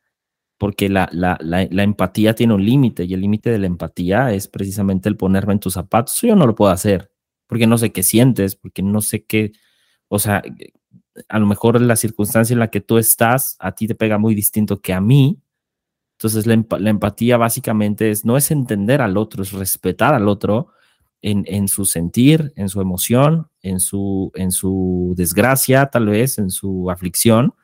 [0.59, 4.49] porque la, la, la, empatía tiene un límite y el límite de la empatía es
[4.49, 6.21] precisamente el ponerme en tus zapatos.
[6.23, 7.11] Yo no lo puedo hacer
[7.47, 9.53] porque no sé qué sientes, porque no sé qué,
[10.09, 10.43] o sea,
[11.29, 14.35] a lo mejor la circunstancia en la que tú estás a ti te pega muy
[14.35, 15.41] distinto que a mí.
[16.19, 16.55] Entonces la,
[16.91, 20.69] empatía básicamente es, no es entender al otro, es respetar al otro
[21.23, 26.51] en, en, su sentir, en su emoción, en su, en su desgracia, tal vez, en
[26.51, 27.55] su aflicción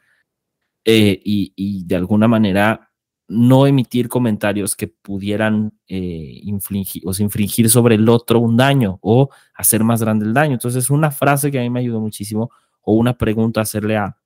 [0.84, 2.91] eh, y, de alguna manera
[3.28, 9.30] no emitir comentarios que pudieran eh, infligir, o infringir sobre el otro un daño o
[9.54, 10.54] hacer más grande el daño.
[10.54, 12.50] Entonces, una frase que a mí me ayudó muchísimo
[12.82, 14.18] o una pregunta a hacerle a,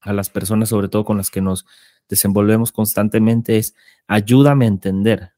[0.00, 1.66] a las personas, sobre todo con las que nos
[2.08, 3.74] desenvolvemos constantemente, es
[4.06, 5.32] ayúdame a entender.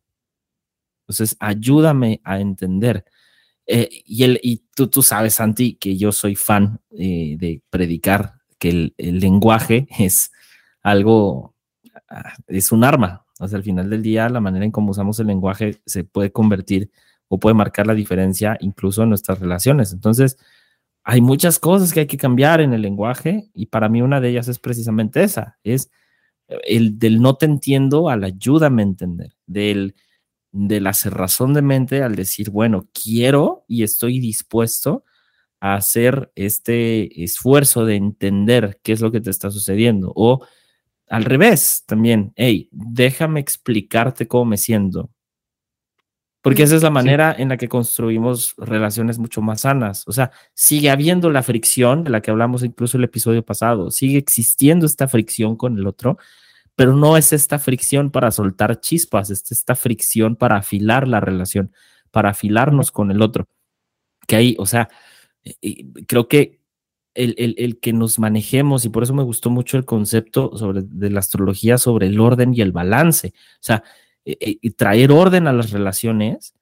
[1.02, 3.04] Entonces, ayúdame a entender.
[3.66, 8.92] Eh, y, el, y tú, tú sabes, Santi, que yo soy fan de predicar, que
[8.96, 10.30] el, lenguaje es
[10.82, 11.51] algo,
[12.46, 13.24] es un arma.
[13.40, 16.32] O sea, al final del día, la manera en cómo usamos el lenguaje se puede
[16.32, 16.90] convertir
[17.28, 19.92] o puede marcar la diferencia incluso en nuestras relaciones.
[19.92, 20.38] Entonces,
[21.04, 24.28] hay muchas cosas que hay que cambiar en el lenguaje y para mí una de
[24.28, 25.90] ellas es precisamente esa, es
[26.64, 29.94] el del no te entiendo al ayúdame a entender, del
[30.52, 35.04] de la cerrazón de mente al decir, bueno, quiero y estoy dispuesto
[35.60, 40.44] a hacer este esfuerzo de entender qué es lo que te está sucediendo o
[41.12, 45.10] al revés, también, hey, déjame explicarte cómo me siento.
[46.40, 50.08] Porque esa es la manera en la que construimos relaciones mucho más sanas.
[50.08, 53.90] O sea, sigue habiendo la fricción de la que hablamos incluso el episodio pasado.
[53.90, 56.16] Sigue existiendo esta fricción con el otro,
[56.76, 61.74] pero no es esta fricción para soltar chispas, es esta fricción para afilar la relación,
[62.10, 63.48] para afilarnos con el otro.
[64.26, 64.88] Que ahí, o sea,
[66.06, 66.61] creo que
[67.14, 71.20] el, que nos manejemos, y por eso me gustó mucho el concepto sobre, de la
[71.20, 73.32] astrología sobre el orden y el balance.
[73.36, 73.84] O sea,
[74.24, 76.54] eh, eh, traer orden a las relaciones,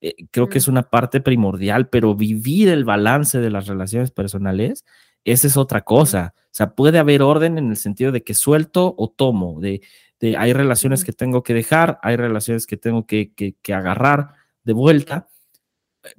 [0.00, 4.84] eh, creo que es una parte primordial, pero vivir el balance de las relaciones personales,
[5.24, 6.34] esa es otra cosa.
[6.36, 9.82] O sea, puede haber orden en el sentido de que suelto o tomo, de,
[10.20, 14.34] de hay relaciones que tengo que dejar, hay relaciones que tengo que, que, que agarrar
[14.62, 15.28] de vuelta,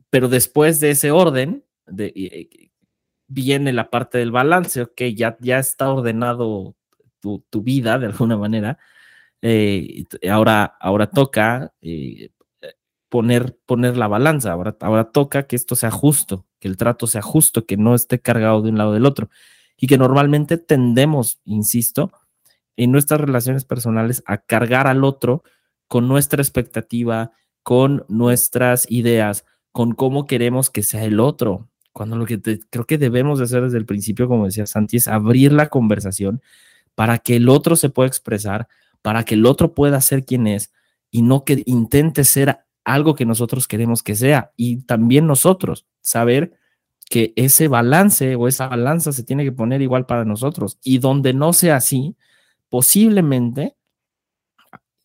[0.10, 2.65] pero después de ese orden, de,
[3.28, 6.76] viene la parte del balance, ok, ya, ya está ordenado
[7.20, 8.78] tu, vida de alguna manera,
[9.42, 12.30] eh, ahora, ahora toca eh,
[13.10, 17.22] poner, poner la balanza, ahora, ahora toca que esto sea justo, que el trato sea
[17.22, 19.30] justo, que no esté cargado de un lado del otro,
[19.78, 22.12] y que normalmente tendemos, insisto,
[22.78, 25.44] en nuestras relaciones personales a cargar al otro
[25.88, 27.32] con nuestra expectativa,
[27.64, 32.98] con nuestras ideas, con cómo queremos que sea el otro cuando lo que creo que
[32.98, 36.42] debemos de hacer desde el principio, como decía Santi, es abrir la conversación
[36.94, 38.68] para que el otro se pueda expresar,
[39.02, 40.74] para que el otro pueda ser quien es
[41.10, 44.52] y no que intente ser algo que nosotros queremos que sea.
[44.58, 46.60] Y también nosotros, saber
[47.10, 50.78] que ese balance o esa balanza se tiene que poner igual para nosotros.
[50.84, 52.18] Y donde no sea así,
[52.68, 53.78] posiblemente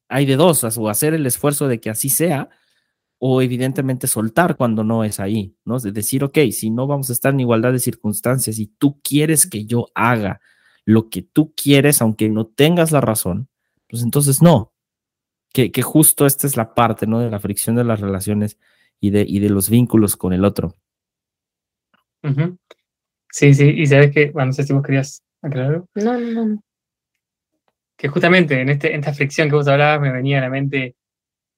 [0.09, 2.49] hay de dos, o hacer el esfuerzo de que así sea,
[3.23, 5.79] o evidentemente soltar cuando no es ahí, ¿no?
[5.79, 9.47] De decir, ok, si no vamos a estar en igualdad de circunstancias y tú quieres
[9.47, 10.41] que yo haga
[10.87, 13.49] lo que tú quieres, aunque no tengas la razón,
[13.89, 14.73] pues entonces no.
[15.53, 17.21] Que, que justo esta es la parte, ¿no?
[17.21, 18.59] De la fricción de las relaciones
[19.01, 20.77] y de, y de los vínculos con el otro.
[23.31, 25.87] Sí, sí, y sabes que, bueno, no sé si vos querías aclararlo.
[25.95, 26.63] No, no, no.
[27.99, 30.97] Que justamente en, este, en esta fricción que vos hablabas me venía a la mente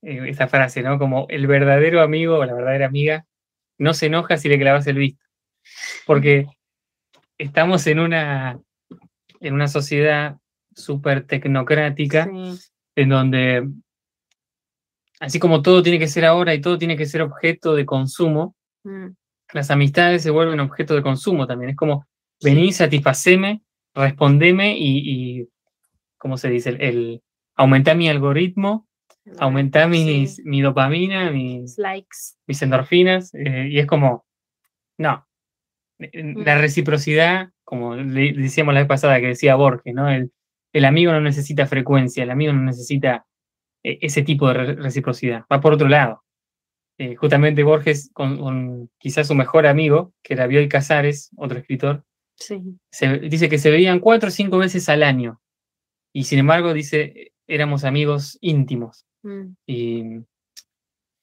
[0.03, 0.99] eh, esa frase, ¿no?
[0.99, 3.25] Como el verdadero amigo o la verdadera amiga
[3.79, 5.25] no se enoja si le clavas el visto.
[6.07, 6.47] Porque
[7.39, 8.61] estamos en una,
[9.41, 10.37] en una sociedad
[10.75, 12.59] súper tecnocrática Sí.
[12.97, 13.69] en donde,
[15.21, 18.55] así como todo tiene que ser ahora y todo tiene que ser objeto de consumo,
[18.85, 19.11] Mm,
[19.53, 21.71] las amistades se vuelven objeto de consumo también.
[21.71, 22.05] Es como,
[22.43, 23.63] vení, satisfaceme,
[23.95, 25.49] respondeme y, y
[26.19, 26.71] ¿cómo se dice?
[26.71, 27.23] El, el-
[27.55, 28.89] aumentar mi algoritmo,
[29.39, 30.43] aumentar mis- Sí.
[30.45, 32.37] mi dopamina, mis, likes.
[32.47, 34.27] mis endorfinas, eh, y es como,
[34.99, 35.27] no.
[35.99, 40.09] La reciprocidad, como le decíamos la vez pasada que decía Borges, ¿no?
[40.11, 40.33] El,
[40.73, 43.25] el amigo no necesita frecuencia, el amigo no necesita
[43.85, 46.25] eh, ese tipo de re- reciprocidad, va por otro lado.
[46.99, 52.05] Eh, justamente Borges, con, con quizás su mejor amigo, que era Bioy Casares, otro escritor,
[52.37, 52.61] Sí.
[52.91, 55.41] se, dice que se veían cuatro o cinco veces al año.
[56.13, 59.07] Y sin embargo, dice, éramos amigos íntimos.
[59.23, 60.05] Mm, Y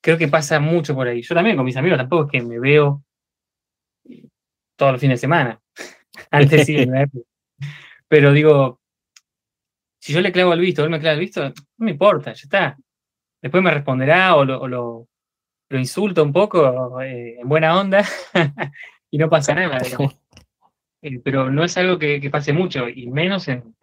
[0.01, 1.21] creo que pasa mucho por ahí.
[1.21, 3.03] Yo también con mis amigos tampoco es que me veo
[4.75, 5.59] todos los fines de semana.
[6.31, 6.77] Antes sí.
[8.07, 8.79] Pero digo,
[10.01, 11.53] si yo le clavo el visto, él me clava el visto, no
[11.85, 12.77] me importa, ya está.
[13.41, 15.07] Después me responderá o lo, o lo,
[15.69, 18.03] lo insulto un poco eh, en buena onda
[19.11, 19.79] y no pasa nada.
[21.01, 23.73] Eh, pero no es algo que, que pase mucho, y menos en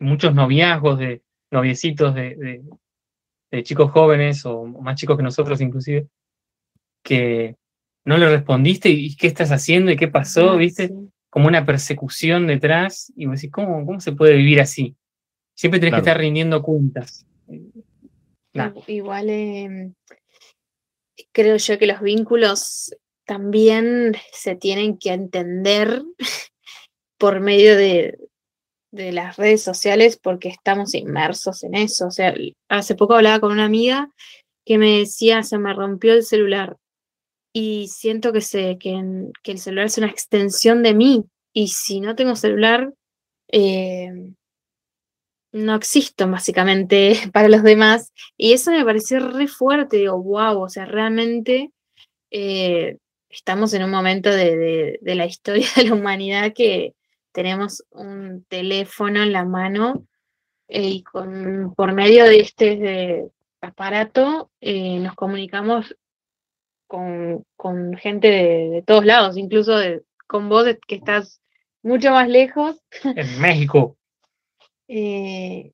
[0.00, 2.62] muchos noviazgos de noviecitos de, de-
[3.56, 6.08] de chicos jóvenes o más chicos que nosotros inclusive,
[7.02, 7.56] que
[8.04, 10.88] no le respondiste y qué estás haciendo y qué pasó, ah, ¿viste?
[10.88, 10.94] sí.
[11.30, 14.94] Como una persecución detrás y vos decís, ¿cómo, cómo se puede vivir así?
[15.56, 17.26] Siempre tenés que estar rindiendo cuentas.
[18.52, 18.72] Nah.
[18.86, 19.92] Igual eh,
[21.32, 26.02] creo yo que los vínculos también se tienen que entender
[27.18, 28.16] por medio de,
[28.94, 32.06] de las redes sociales porque estamos inmersos en eso.
[32.06, 32.34] O sea,
[32.68, 34.10] hace poco hablaba con una amiga
[34.64, 36.76] que me decía, se me rompió el celular
[37.52, 38.94] y siento que, se, que,
[39.44, 42.92] el celular es una extensión de mí y si no tengo celular,
[43.48, 44.10] eh,
[45.52, 48.12] no existo básicamente para los demás.
[48.36, 51.70] Y eso me pareció re fuerte, digo, wow, o sea, realmente
[52.30, 56.94] eh, estamos en un momento de, de- de la historia de la humanidad que
[57.34, 60.06] tenemos un teléfono en la mano
[60.68, 63.28] eh, y con, por medio de este de
[63.60, 65.96] aparato eh, nos comunicamos
[66.86, 71.40] con, con gente de, de todos lados, incluso de- con vos que estás
[71.82, 72.80] mucho más lejos.
[73.02, 73.96] En México.
[74.88, 75.72] eh,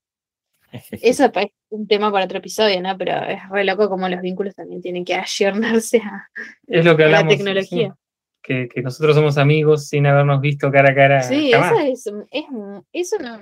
[0.72, 2.96] eso es un tema para otro episodio, ¿no?
[2.96, 6.28] Pero es re loco como los vínculos también tienen que ayornarse a,
[6.66, 7.88] Es lo que a la tecnología.
[7.92, 8.00] sí,
[8.50, 11.22] que, que nosotros somos amigos sin habernos visto cara a cara.
[11.22, 11.72] Sí, jamás.
[11.86, 12.46] eso es,
[12.92, 13.40] eso no.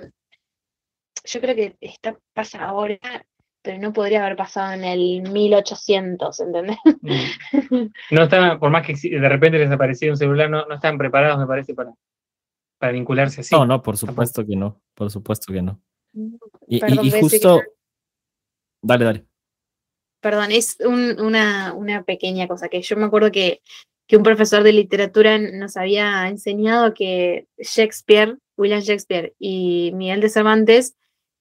[1.25, 2.99] Yo creo que está, pasa ahora,
[3.63, 6.77] pero no podría haber pasado en el 1800, ¿entendés?
[7.01, 7.87] Mm.
[8.11, 11.39] No estaban, por más que de repente les aparecía un celular, no, no estaban preparados,
[11.39, 11.91] me parece, para,
[12.77, 13.55] para vincularse así.
[13.55, 15.81] No, no, por supuesto que no, por supuesto que no.
[16.67, 17.63] Y, Perdón, y que justo, no-
[18.83, 19.25] dale, dale.
[20.21, 23.61] Perdón, es un- una, una pequeña cosa que yo me acuerdo que,
[24.09, 30.29] que un profesor de literatura nos había enseñado que Shakespeare, William Shakespeare y Miguel de
[30.29, 30.95] Cervantes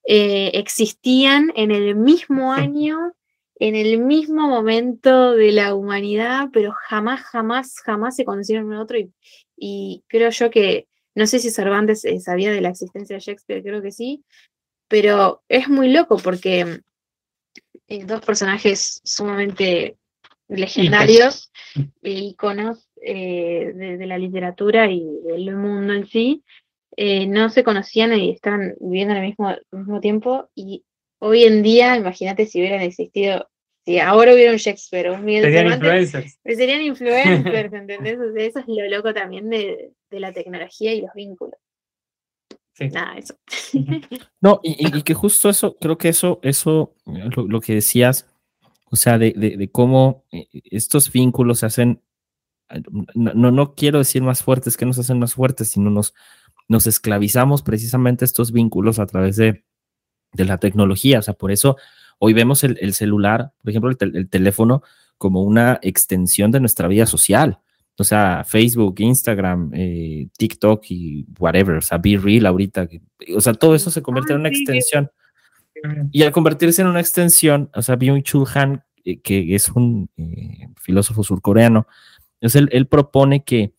[0.07, 3.15] eh, existían en el mismo año,
[3.59, 8.83] en el mismo momento de la humanidad, pero jamás, jamás, jamás se conocieron uno a
[8.83, 8.99] otro.
[8.99, 9.13] Y,
[9.57, 13.63] y creo yo que, no sé si Cervantes eh, sabía de la existencia de Shakespeare,
[13.63, 14.25] creo que sí,
[14.89, 16.83] pero es muy loco porque
[17.89, 19.97] eh, dos personajes sumamente
[20.49, 21.48] legendarios,
[22.03, 26.43] íconos eh, de, de la literatura y del mundo en sí,
[26.97, 30.49] eh, no se conocían y estaban viviendo al mismo, al mismo tiempo.
[30.55, 30.85] Y
[31.21, 33.49] hoy en día, imagínate si hubieran existido,
[33.85, 36.39] si ahora hubiera un Shakespeare un Miguel Serían Cervantes, influencers.
[36.43, 38.19] pues serían influencers, ¿entendés?
[38.19, 41.59] O sea, eso es lo loco también de, de la tecnología y los vínculos.
[42.75, 42.89] Sí.
[42.91, 43.35] Nada, eso.
[44.41, 48.29] No, y, y- que justo eso, creo que eso, eso, lo, lo que decías,
[48.91, 52.03] o sea, de, de- de cómo eh, estos vínculos se hacen,
[53.15, 56.15] no, no, quiero decir más fuertes, que nos hacen más fuertes, sino nos,
[56.69, 59.65] nos esclavizamos precisamente estos vínculos a través de,
[60.33, 61.19] de la tecnología.
[61.19, 61.77] O sea, por eso
[62.19, 64.83] hoy vemos el, el celular, por ejemplo, el, tel- el teléfono,
[65.17, 67.59] como una extensión de nuestra vida social.
[68.01, 72.89] O sea, Facebook, Instagram, eh, TikTok y whatever, o sea, Be Real ahorita.
[73.35, 75.11] O sea, todo eso se convierte en una Ah,
[76.13, 80.69] Y al convertirse en una extensión, o sea, Byung-Chul Han, eh, que es un eh,
[80.77, 81.87] filósofo surcoreano,
[82.41, 83.73] es él, él propone que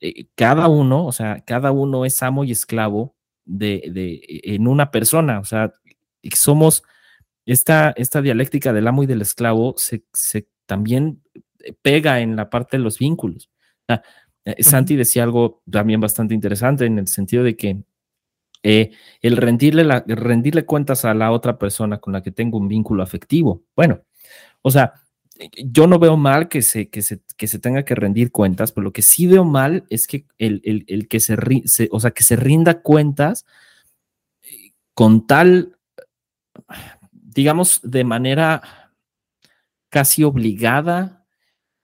[0.00, 3.14] eh, cada uno, o sea, cada uno es amo y esclavo
[3.44, 5.72] de, de- en una persona, o sea,
[6.22, 6.82] y somos
[7.46, 11.22] esta, esta dialéctica del amo y del esclavo se, se también
[11.82, 13.50] pega en la parte de los vínculos.
[13.82, 14.02] O sea,
[14.46, 17.78] Eh, Santi decía algo también bastante interesante en el sentido de que
[18.66, 22.66] eh, el rendirle, la, rendirle cuentas a la otra persona con la que tengo un
[22.66, 23.62] vínculo afectivo.
[23.76, 24.00] Bueno,
[24.62, 24.94] o sea,
[25.66, 28.84] yo no veo mal que se, que se, que se tenga que rendir cuentas, pero
[28.84, 31.36] lo que sí veo mal es que el, el, que se,
[31.90, 33.44] o sea, que se rinda cuentas
[34.42, 35.76] eh, con tal,
[37.12, 38.92] digamos, de manera
[39.90, 41.26] casi obligada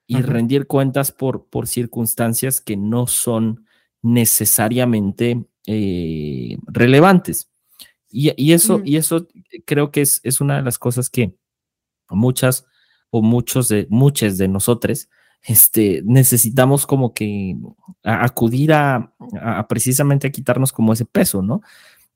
[0.07, 3.66] y rendir cuentas por, por circunstancias que no son
[4.01, 7.51] necesariamente eh, relevantes.
[8.12, 8.83] Y, eso, mm.
[8.87, 9.29] y eso
[9.64, 11.33] creo que es, es una de las cosas que
[12.09, 12.66] muchas
[13.11, 15.09] o muchos de, muchas de nosotros,
[15.42, 17.57] este, necesitamos como que
[18.03, 19.14] acudir a,
[19.68, 21.62] precisamente a quitarnos como ese peso, ¿no?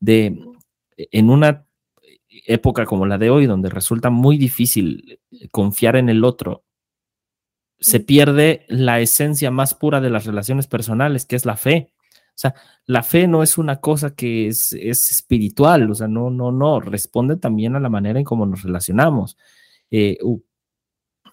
[0.01, 0.39] De,
[0.97, 1.67] en una
[2.47, 6.65] época como la de hoy, donde resulta muy difícil confiar en el otro,
[7.79, 11.93] se pierde la esencia más pura de las relaciones personales, que es la fe.
[12.35, 12.55] O sea,
[12.87, 16.81] la fe no es una cosa que es, es espiritual, o sea, no, no, no,
[16.81, 19.37] responde también a la manera en cómo nos relacionamos.
[19.91, 20.19] Eh,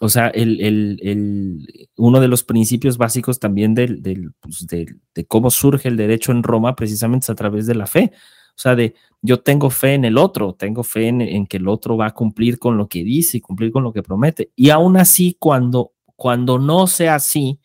[0.03, 1.63] o sea, el,
[1.97, 6.75] uno de los principios básicos también pues, del, de cómo surge el derecho en Roma
[6.75, 8.11] precisamente es a través de la fe.
[8.55, 11.97] O sea, de yo tengo fe en el otro, tengo fe en, que el otro
[11.97, 14.51] va a cumplir con lo que dice y cumplir con lo que promete.
[14.55, 17.59] Y aún así, cuando, cuando no sea así,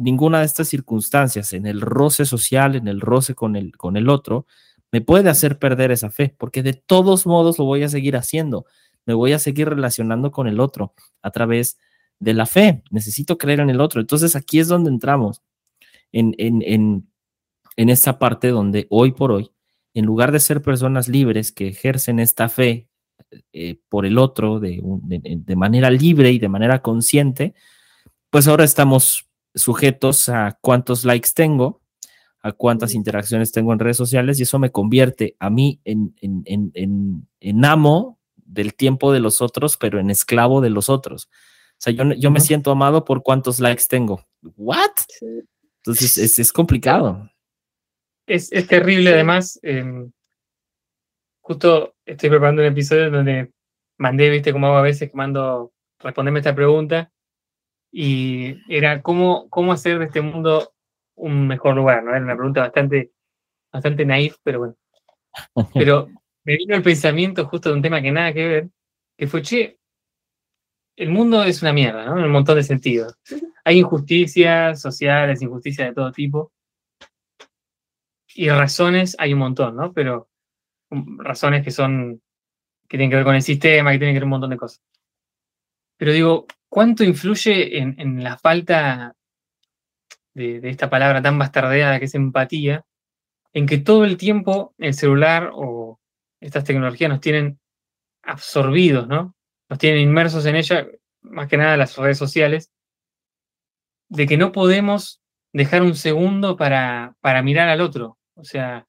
[0.00, 4.08] ninguna de estas circunstancias, en el roce social, en el roce con el, con el
[4.08, 4.46] otro,
[4.92, 8.66] me puede hacer perder esa fe, porque de todos modos lo voy a seguir haciendo
[9.06, 11.78] me voy a seguir relacionando con el otro a través
[12.18, 12.82] de la fe.
[12.90, 14.00] Necesito creer en el otro.
[14.00, 15.42] Entonces aquí es donde entramos
[16.12, 17.08] en, en, en,
[17.76, 19.50] en esta parte donde hoy por hoy,
[19.94, 22.88] en lugar de ser personas libres que ejercen esta fe
[23.52, 27.54] eh, por el otro de, de, manera libre y de manera consciente,
[28.30, 31.80] pues ahora estamos sujetos a cuántos likes tengo,
[32.42, 36.72] a cuántas interacciones tengo en redes sociales y eso me convierte a mí en, en,
[36.74, 41.28] en, en amo del tiempo de los otros, pero en esclavo de los otros.
[41.80, 44.26] O sea, yo, yo me siento amado por cuántos likes tengo.
[44.56, 44.90] ¿What?
[45.78, 47.30] Entonces es, es complicado.
[48.26, 49.58] Es, es, terrible, además.
[49.62, 50.12] Em,
[51.40, 53.50] justo estoy preparando un episodio donde
[53.96, 57.10] mandé, viste, como hago a veces, que mando responderme esta pregunta.
[57.92, 60.72] Y era cómo, cómo hacer de este mundo
[61.16, 62.10] un mejor lugar, ¿no?
[62.10, 63.12] Era una pregunta bastante,
[63.72, 64.76] bastante naif, pero bueno.
[65.74, 66.08] Pero
[66.44, 68.68] me vino el pensamiento justo de un tema que nada que ver,
[69.16, 69.78] que fue, che,
[70.96, 72.18] el mundo es una mierda, ¿no?
[72.18, 73.14] En un montón de sentidos.
[73.64, 76.52] Hay injusticias sociales, injusticias de todo tipo.
[78.34, 79.92] Y razones hay un montón, ¿no?
[79.92, 80.28] Pero
[80.90, 82.20] um, razones que son,
[82.88, 84.82] que tienen que ver con el sistema, que tienen que ver un montón de cosas.
[86.00, 89.14] Pero digo, ¿cuánto influye en, la falta
[90.32, 92.86] de, esta palabra tan bastardeada que es empatía,
[93.52, 96.00] en que todo el tiempo el celular o
[96.40, 97.60] estas tecnologías nos tienen
[98.22, 99.36] absorbidos, ¿no?
[99.68, 100.86] Nos tienen inmersos en ella,
[101.20, 102.70] más que nada las redes sociales,
[104.08, 105.20] de que no podemos
[105.52, 108.16] dejar un segundo para, mirar al otro.
[108.36, 108.86] O sea,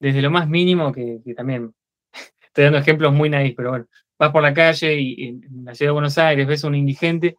[0.00, 1.74] desde lo más mínimo, que, también
[2.42, 3.86] estoy dando ejemplos muy naif, pero bueno,
[4.18, 7.36] vas por la calle y, en la ciudad de Buenos Aires ves a un indigente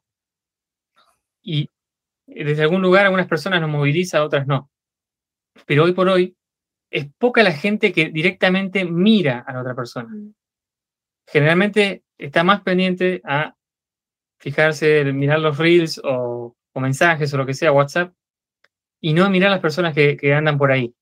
[1.41, 1.69] y
[2.25, 4.69] desde algún lugar algunas personas nos moviliza, otras no.
[5.65, 6.35] Pero hoy por hoy
[6.89, 10.09] es poca la gente que directamente mira a la otra persona.
[11.25, 13.55] Generalmente está más pendiente a
[14.39, 18.13] fijarse, mirar los reels o, mensajes o lo que sea, WhatsApp,
[19.01, 20.93] y no mirar a las personas que, andan por ahí.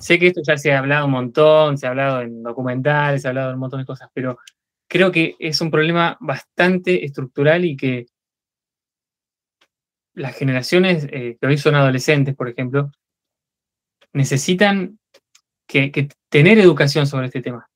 [0.00, 3.28] Sé que esto ya se ha hablado un montón, se ha hablado en documentales, se
[3.28, 4.38] ha hablado en un montón de cosas, pero
[4.88, 8.06] creo que es un problema bastante estructural y que
[10.14, 12.90] las generaciones eh, que hoy son adolescentes, por ejemplo,
[14.12, 14.98] necesitan
[15.66, 17.68] que, tener educación sobre este tema.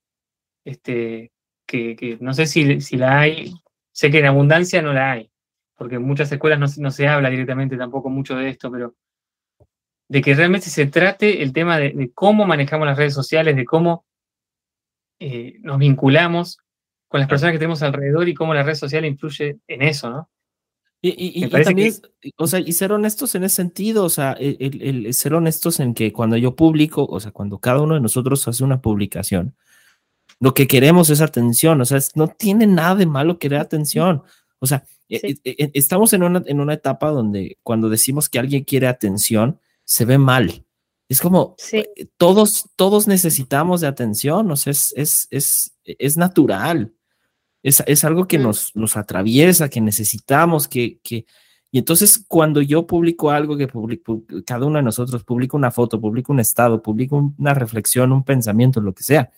[0.65, 1.33] Este,
[1.67, 3.53] que, no sé si, si, la hay,
[3.93, 5.31] sé que en abundancia no la hay,
[5.77, 8.95] porque en muchas escuelas no, se habla directamente tampoco mucho de esto, pero
[10.09, 14.07] de que realmente se trate el tema de, cómo manejamos las redes sociales, de cómo
[15.21, 16.59] eh, nos vinculamos
[17.09, 20.31] con las personas que tenemos alrededor y cómo la red social influye en eso, ¿no?
[21.01, 21.95] Y, también,
[22.37, 26.13] o sea, y ser honestos en ese sentido, o sea, el, ser honestos en que
[26.13, 29.55] cuando yo publico, o sea, cuando cada uno de nosotros hace una publicación,
[30.41, 34.25] lo que queremos es atención, o sea, no tiene nada de malo querer atención,
[34.59, 38.41] o sea, e, e, e, estamos en una, en una etapa donde cuando decimos que
[38.41, 40.65] alguien quiere atención, se ve mal.
[41.09, 46.93] Es como eh, todos, todos necesitamos de atención, o sea, es, es, es, es natural.
[47.69, 51.27] Es, algo que nos, nos atraviesa, que necesitamos, que, que,
[51.71, 56.01] Y entonces cuando yo publico algo que publico, cada uno de nosotros publica una foto,
[56.01, 59.31] publica un estado, publica una reflexión, un pensamiento, lo que sea,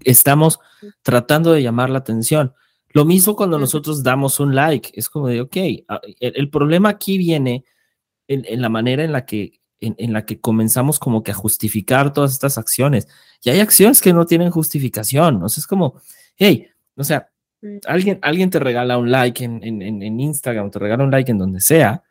[0.00, 0.58] estamos
[1.02, 2.52] tratando de llamar la atención.
[2.90, 5.56] Lo mismo cuando nosotros damos un like, es como de, ok,
[5.88, 7.64] ah, el, problema aquí viene
[8.28, 12.32] en, la manera en la que en, la que comenzamos como que a justificar todas
[12.32, 13.08] estas acciones.
[13.42, 15.42] Y hay acciones que no tienen justificación.
[15.42, 16.00] O sea, es como,
[16.36, 17.28] hey, o sea.
[17.86, 22.02] Alguien, alguien te regala un like en, Instagram, te regala un like en donde sea.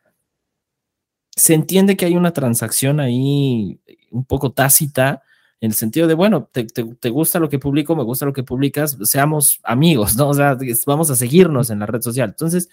[1.30, 3.80] Se entiende que hay una transacción ahí
[4.10, 5.22] un poco tácita
[5.60, 8.42] en el sentido de, bueno, te, te, gusta lo que publico, me gusta lo que
[8.42, 10.28] publicas, seamos amigos, ¿no?
[10.28, 12.28] O sea, vamos a seguirnos en la red social.
[12.30, 12.68] Entonces,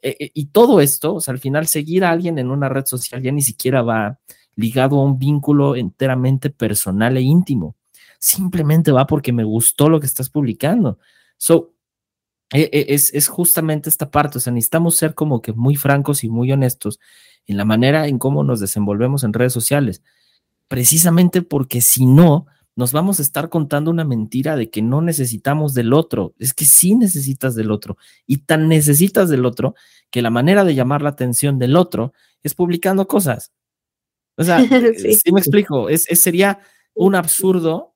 [0.00, 2.84] eh, eh, y todo esto, o sea, al final seguir a alguien en una red
[2.84, 4.18] social ya ni siquiera va
[4.54, 7.74] ligado a un vínculo enteramente personal e íntimo.
[8.18, 10.98] Simplemente va porque me gustó lo que estás publicando.
[11.36, 11.73] So, e, e,
[12.50, 16.52] es, es justamente esta parte, o sea, necesitamos ser como que muy francos y muy
[16.52, 17.00] honestos
[17.46, 20.02] en la manera en cómo nos desenvolvemos en redes sociales,
[20.68, 25.74] precisamente porque si no, nos vamos a estar contando una mentira de que no necesitamos
[25.74, 26.34] del otro.
[26.38, 27.96] Es que sí necesitas del otro.
[28.26, 29.74] Y tan necesitas del otro
[30.10, 33.52] que la manera de llamar la atención del otro es publicando cosas.
[34.36, 34.58] O sea,
[34.96, 35.32] sí.
[35.32, 36.58] me explico, es, sería
[36.94, 37.93] un absurdo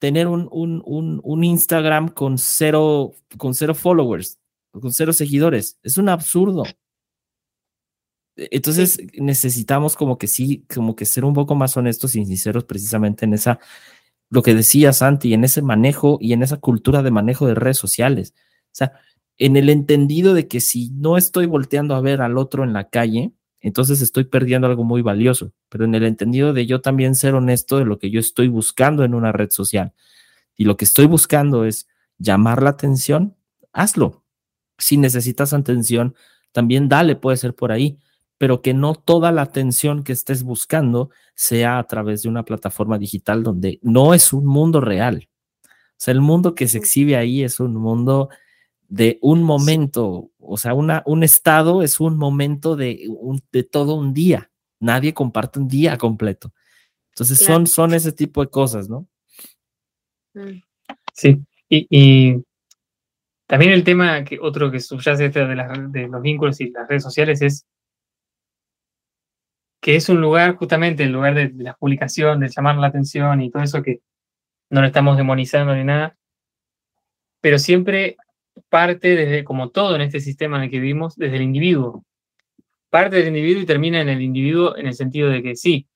[0.00, 4.40] tener un, un, Instagram con cero, con cero followers,
[4.72, 5.78] con cero seguidores.
[5.82, 6.64] Es un absurdo.
[8.36, 13.26] Entonces necesitamos como que sí, como que ser un poco más honestos y sinceros precisamente
[13.26, 13.60] en esa
[14.30, 17.78] lo que decía Santi, en ese manejo y en esa cultura de manejo de redes
[17.78, 18.34] sociales.
[18.66, 18.92] O sea,
[19.36, 22.88] en el entendido de que si no estoy volteando a ver al otro en la
[22.88, 27.34] calle, entonces estoy perdiendo algo muy valioso, pero en el entendido de yo también ser
[27.34, 29.92] honesto de lo que yo estoy buscando en una red social.
[30.56, 31.88] Y lo que estoy buscando es
[32.18, 33.36] llamar la atención,
[33.72, 34.24] hazlo.
[34.78, 36.14] Si necesitas atención,
[36.52, 37.98] también dale, puede ser por ahí
[38.40, 42.96] pero que no toda la atención que estés buscando sea a través de una plataforma
[42.96, 45.28] digital donde no es un mundo real.
[45.62, 48.30] O sea, el mundo que se exhibe ahí es un mundo
[48.90, 53.08] de un momento, o sea, una, un estado es un momento de,
[53.52, 54.50] de todo un día.
[54.80, 56.52] Nadie comparte un día completo.
[57.10, 59.06] Entonces son, son ese tipo de cosas, ¿no?
[60.34, 60.60] Mm.
[61.14, 62.42] Sí, y,
[63.46, 65.46] también el tema que otro que subyace de,
[65.88, 67.66] de los vínculos y las redes sociales es
[69.80, 73.50] que es un lugar, justamente el lugar de, la publicación, de llamar la atención y
[73.50, 74.00] todo eso que
[74.68, 76.16] no lo estamos demonizando ni nada,
[77.40, 78.16] pero siempre
[78.68, 82.04] parte desde, como todo en este sistema en el que vivimos, desde el individuo.
[82.90, 85.86] Parte del individuo y termina en el individuo en el sentido de que sí,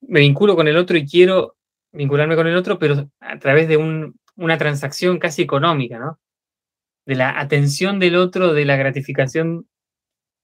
[0.00, 1.56] me vinculo con el otro y quiero
[1.92, 6.18] vincularme con el otro, pero a través de una transacción casi económica, ¿no?
[7.06, 9.68] De la atención del otro, de la gratificación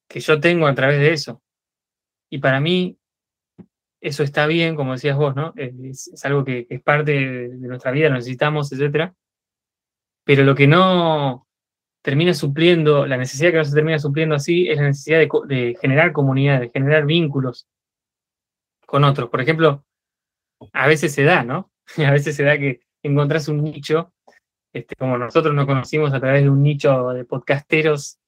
[0.09, 1.43] que yo tengo a través de eso.
[2.30, 2.99] Y para mí,
[4.01, 5.53] eso está bien, como decías vos, ¿no?
[5.57, 9.12] Es, algo que, es parte de, nuestra vida, lo necesitamos, etc.
[10.24, 11.46] Pero lo que no
[12.02, 16.12] termina supliendo, la necesidad que no se termina supliendo así, es la necesidad de, generar
[16.12, 17.68] comunidad, de generar vínculos
[18.86, 19.30] con otros.
[19.30, 19.84] Por ejemplo,
[20.72, 21.70] a veces se da, ¿no?
[21.98, 24.12] A veces se da que encontrás un nicho,
[24.72, 28.18] este, como nosotros nos conocimos a través de un nicho de podcasteros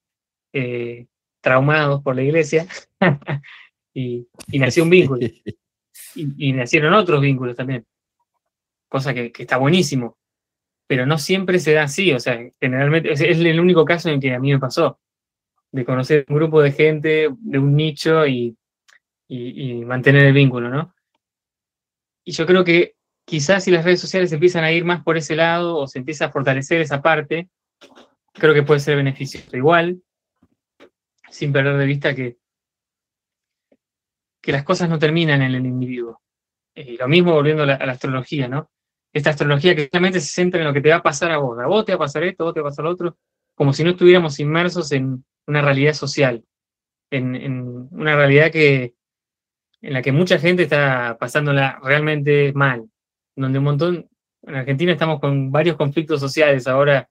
[0.53, 1.07] eh,
[1.41, 2.67] traumados por la iglesia,
[3.93, 5.27] y, nació un vínculo.
[6.17, 7.85] Y, nacieron otros vínculos también,
[8.87, 10.17] cosa que, está buenísimo,
[10.87, 14.33] pero no siempre se da así, o sea, generalmente es, el único caso en que
[14.33, 14.99] a mí me pasó,
[15.71, 18.57] de conocer un grupo de gente, de un nicho y,
[19.27, 20.93] y mantener el vínculo, ¿no?
[22.23, 25.35] Y yo creo que quizás si las redes sociales empiezan a ir más por ese
[25.35, 27.49] lado o se empieza a fortalecer esa parte,
[28.33, 29.55] creo que puede ser beneficioso.
[29.55, 30.01] Igual,
[31.29, 32.37] sin perder de vista que
[34.45, 36.21] que las cosas no terminan en el individuo.
[36.75, 38.69] Eh, lo mismo volviendo a la, astrología, ¿no?
[39.15, 41.57] Esta astrología que realmente se centra en lo que te va a pasar a vos.
[41.57, 43.17] A vos te va a pasar esto, a vos te va a pasar lo otro,
[43.55, 46.43] como si no estuviéramos inmersos en una realidad social,
[47.09, 48.93] en, una realidad que,
[49.81, 52.89] en la que mucha gente está pasándola realmente mal,
[53.37, 54.09] donde un montón,
[54.43, 57.07] en Argentina estamos con varios conflictos sociales ahora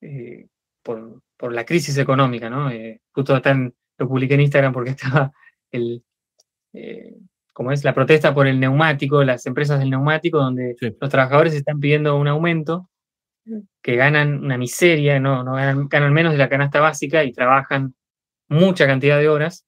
[0.00, 0.46] eh,
[0.84, 1.20] por,
[1.52, 2.70] la crisis económica, ¿no?
[2.70, 5.32] Eh, justo están, lo publiqué en Instagram porque estaba
[5.72, 6.04] el,
[6.72, 7.16] eh,
[7.52, 11.80] como es la protesta por el neumático, las empresas del neumático, donde los trabajadores están
[11.80, 12.88] pidiendo un aumento,
[13.82, 17.94] que ganan una miseria, no, no ganan, menos de la canasta básica y trabajan
[18.48, 19.66] mucha cantidad de horas.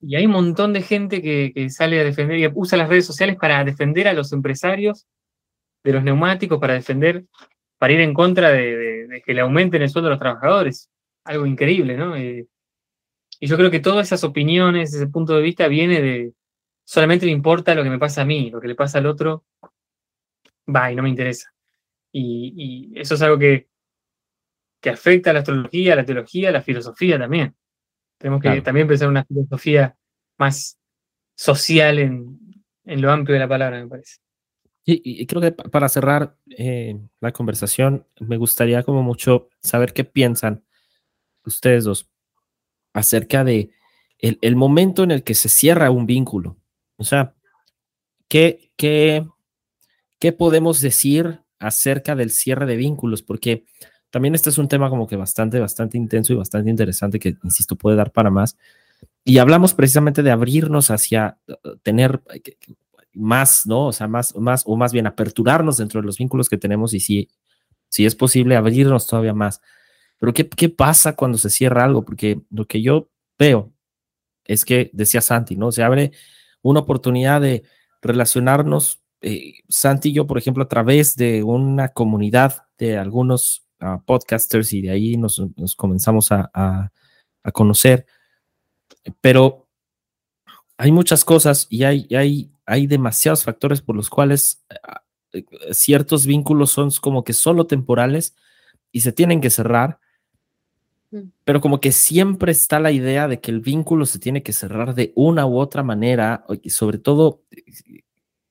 [0.00, 3.36] Y hay un montón de gente que, sale a defender y usa las redes sociales
[3.36, 5.06] para defender a los empresarios
[5.84, 7.24] de los neumáticos, para defender,
[7.78, 10.90] para ir en contra de, que le aumenten el sueldo a los trabajadores.
[11.24, 12.16] Algo increíble, ¿no?
[12.16, 12.46] Eh,
[13.40, 16.32] Y yo creo que todas esas opiniones, ese punto de vista viene de,
[16.90, 19.44] solamente me importa lo que me pasa a mí, lo que le pasa al otro,
[20.68, 21.54] va y no me interesa.
[22.10, 23.68] Y, eso es algo que,
[24.80, 27.54] que afecta a la astrología, a la teología, a la filosofía también.
[28.18, 29.96] Tenemos que también pensar en una filosofía
[30.36, 30.80] más
[31.36, 32.40] social en,
[32.84, 34.16] en, lo amplio de la palabra, me parece.
[34.84, 40.64] Y, creo que para cerrar eh, la conversación, me gustaría como mucho saber qué piensan
[41.46, 42.10] ustedes dos
[42.92, 43.70] acerca de
[44.18, 46.59] el, el momento en el que se cierra un vínculo.
[47.00, 47.34] O sea,
[48.28, 49.26] ¿qué, qué,
[50.18, 53.22] qué podemos decir acerca del cierre de vínculos?
[53.22, 53.64] Porque
[54.10, 57.74] también este es un tema como que bastante, bastante intenso y bastante interesante que, insisto,
[57.74, 58.58] puede dar para más.
[59.24, 62.42] Y hablamos precisamente de abrirnos hacia uh, tener eh,
[63.14, 63.86] más, ¿no?
[63.86, 67.00] O sea, más, más, o más bien aperturarnos dentro de los vínculos que tenemos y
[67.00, 67.30] si,
[67.88, 69.62] si es posible abrirnos todavía más.
[70.18, 72.04] Pero ¿qué, ¿qué pasa cuando se cierra algo?
[72.04, 73.72] Porque lo que yo veo
[74.44, 75.72] es que, decía Santi, ¿no?
[75.72, 76.12] Se abre
[76.62, 77.64] una oportunidad de
[78.02, 83.66] relacionarnos, eh, Santi y yo, por ejemplo, a través de una comunidad de algunos
[84.04, 85.40] podcasters y de ahí nos,
[85.76, 86.90] comenzamos a, a,
[87.52, 88.06] conocer.
[89.20, 89.68] Pero
[90.76, 94.64] hay muchas cosas y hay, hay, hay demasiados factores por los cuales
[95.32, 98.36] eh, ciertos vínculos son como que solo temporales
[98.92, 99.98] y se tienen que cerrar.
[101.44, 104.94] Pero como que siempre está la idea de que el vínculo se tiene que cerrar
[104.94, 107.42] de una u otra manera, y sobre todo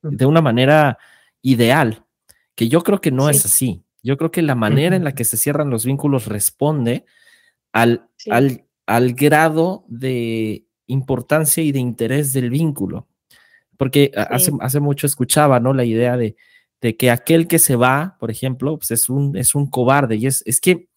[0.01, 0.10] mm.
[0.10, 0.97] de una manera
[1.41, 2.05] ideal,
[2.55, 3.84] que yo creo que no es así.
[4.03, 7.05] Yo creo que la manera en la que se cierran los vínculos responde
[7.72, 13.07] al, al, al grado de importancia y de interés del vínculo.
[13.78, 15.74] Porque hace, hace mucho escuchaba, ¿no?
[15.74, 16.36] La idea de,
[16.82, 20.18] de, que aquel que se va, por ejemplo, pues es un, es un cobarde.
[20.18, 20.88] Y es, es, que,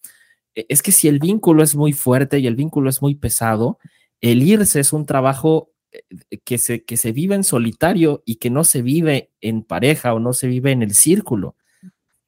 [0.55, 3.79] es que si el vínculo es muy fuerte y el vínculo es muy pesado,
[4.21, 8.51] el irse es un trabajo eh, que se, que se vive en solitario y que
[8.51, 11.57] no se vive en pareja o no se vive en el círculo.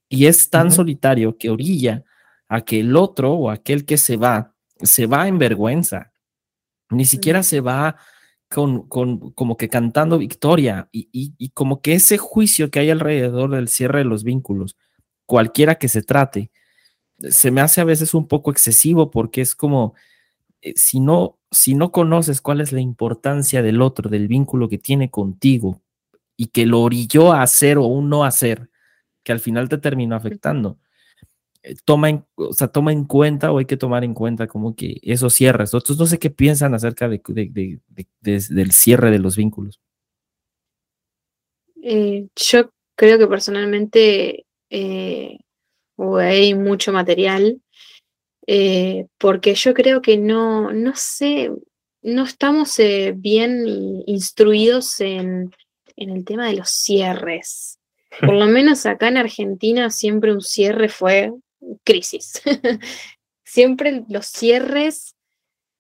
[0.09, 2.05] Y es tan solitario que orilla
[2.49, 6.13] a que el otro o aquel que se va, se va en vergüenza.
[6.91, 7.97] Ni siquiera se va
[8.49, 13.51] con, con, como que cantando victoria y, y, como que ese juicio que hay alrededor
[13.51, 14.77] del cierre de los vínculos,
[15.27, 16.53] cualquiera que se trate,
[17.19, 19.95] se me hace a veces un poco excesivo porque es como,
[20.63, 24.79] eh, si, no, si no conoces cuál es la importancia del otro, del vínculo que
[24.79, 25.81] tiene contigo
[26.37, 28.71] y que lo orilló a hacer o un no hacer,
[29.23, 30.79] que al final te terminó afectando.
[31.63, 34.77] Eh, toma en, o sea, toma en cuenta o hay que tomar en cuenta como
[34.77, 35.65] que eso cierra.
[35.65, 37.81] Entonces, no sé qué piensan acerca de,
[38.21, 39.81] del cierre de los vínculos.
[41.83, 45.39] Eh, yo creo que personalmente eh,
[46.21, 47.61] hay mucho material,
[49.19, 51.51] porque yo creo que no, no sé,
[52.03, 52.79] no estamos
[53.15, 55.51] bien instruidos en,
[55.97, 57.79] en el tema de los cierres.
[58.21, 61.33] Por lo menos acá en Argentina siempre un cierre fue
[61.85, 62.43] crisis.
[63.45, 65.17] siempre los cierres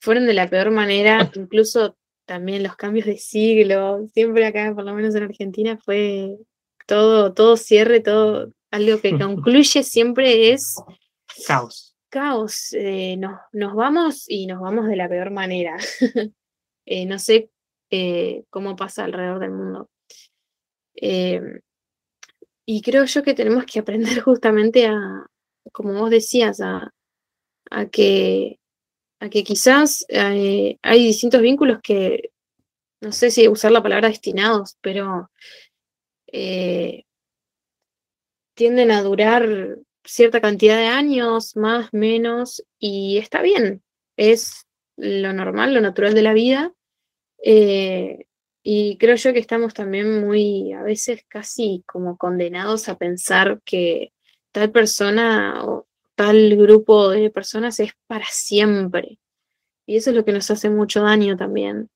[0.01, 1.97] fueron de la peor manera, incluso
[2.27, 6.37] también los cambios de siglo, siempre acá, por lo menos en Argentina, fue
[6.87, 10.77] todo, todo cierre, todo, algo que concluye siempre es
[11.47, 11.97] caos.
[12.09, 12.72] Caos.
[12.72, 15.77] Eh, nos, nos, vamos y nos vamos de la peor manera.
[16.87, 17.49] Eh, no sé
[17.89, 19.89] eh, cómo pasa alrededor del mundo.
[22.66, 25.27] Y creo yo que tenemos que aprender justamente a,
[25.72, 26.93] como vos decías, a,
[27.70, 28.61] a que,
[29.18, 32.33] a que quizás hay distintos vínculos que,
[33.01, 35.31] no sé si usar la palabra destinados, pero
[38.55, 43.83] tienden a durar cierta cantidad de años, más, menos, y está bien,
[44.17, 46.73] es lo normal, lo natural de la vida.
[47.43, 48.27] Eh,
[48.63, 54.13] y creo yo que estamos también muy, a veces casi como condenados a pensar que
[54.53, 59.19] tal persona o tal grupo de personas es para siempre.
[59.87, 61.91] Y eso es lo que nos hace mucho daño también.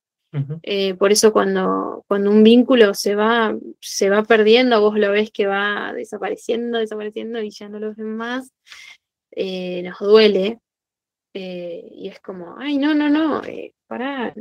[0.62, 5.30] Eh, por eso cuando, cuando un vínculo se va, se va perdiendo, vos lo ves
[5.30, 8.52] que va desapareciendo, desapareciendo y ya no lo ven más,
[9.30, 10.60] eh, nos duele.
[11.34, 13.42] Eh, y es como, ay, no, no, no,
[13.86, 14.34] pará,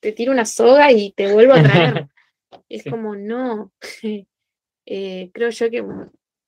[0.00, 2.08] te tiro una soga y te vuelvo a traer.
[2.68, 3.72] es como, no.
[4.84, 5.84] Creo yo que,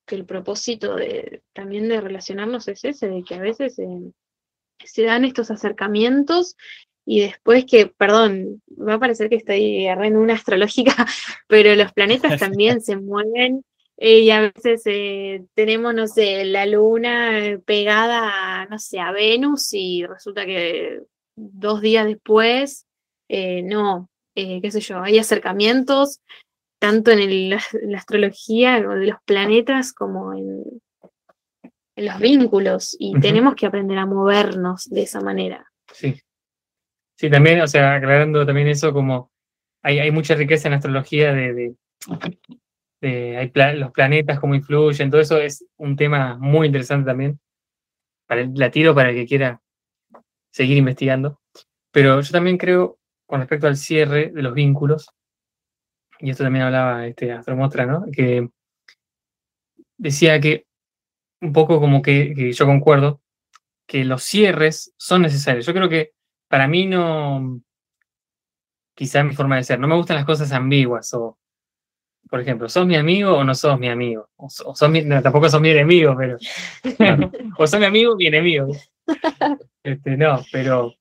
[0.06, 3.76] que, el propósito de, también de relacionarnos es ese, de que a veces
[4.82, 6.56] se dan estos acercamientos
[7.06, 10.94] y después que, perdón, va a parecer que estoy en una astrológica,
[11.48, 13.64] pero los planetas también se mueven
[13.96, 14.82] eh, y a veces
[15.54, 21.00] tenemos, no sé, la luna pegada, no sé, a Venus y resulta que
[21.36, 22.86] dos días después,
[23.28, 26.20] eh, no, eh, qué sé yo, hay acercamientos
[26.78, 30.64] tanto en, el- la astrología de los planetas como en,
[31.96, 35.66] en los vínculos y tenemos que aprender a movernos de esa manera.
[35.92, 36.14] Sí.
[37.20, 39.30] Sí, también, o sea, aclarando también eso, como
[39.82, 41.74] hay, hay mucha riqueza en la astrología de,
[43.02, 47.38] de, los planetas, cómo influyen, todo eso es un tema muy interesante también.
[48.26, 49.60] Para el, la tiro para el que quiera
[50.50, 51.42] seguir investigando.
[51.92, 55.10] Pero yo también creo, con respecto al cierre de los vínculos,
[56.20, 58.06] y esto también hablaba este Astromostra, ¿no?
[58.10, 58.48] Que
[59.98, 60.64] decía que
[61.42, 63.20] un poco como que yo concuerdo,
[63.86, 65.66] que los cierres son necesarios.
[65.66, 66.14] Yo creo que
[66.50, 67.60] para mí no,
[68.94, 71.38] quizá mi forma de ser, no me gustan las cosas ambiguas o,
[72.28, 74.28] por ejemplo, ¿sos mi amigo o no sos mi amigo?
[74.36, 76.36] O, so- o sos mi- no, tampoco sos mi enemigo, pero...
[77.58, 78.66] o sos mi amigo o mi enemigo.
[79.84, 80.94] Este, no, pero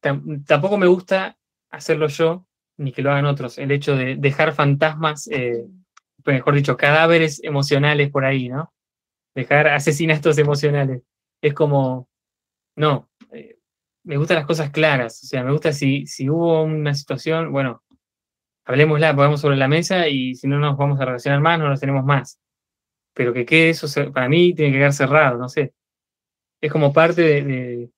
[0.00, 1.36] tam- tampoco me gusta
[1.70, 2.46] hacerlo yo
[2.78, 3.58] ni que lo hagan otros.
[3.58, 5.66] El hecho de dejar fantasmas, eh,
[6.24, 8.72] mejor dicho, cadáveres emocionales por ahí, ¿no?
[9.34, 11.02] Dejar asesinatos emocionales.
[11.42, 12.08] Es como,
[12.76, 13.09] no,
[14.04, 15.22] me gustan las cosas claras.
[15.22, 17.82] O sea, me gusta si, si hubo una situación, bueno,
[18.64, 21.80] hablemosla, pongamos sobre la mesa y si no nos vamos a relacionar más, no nos
[21.80, 22.38] tenemos más.
[23.14, 25.74] Pero que quede eso, para mí tiene que quedar cerrado, no sé.
[26.60, 27.90] Es como parte de, de-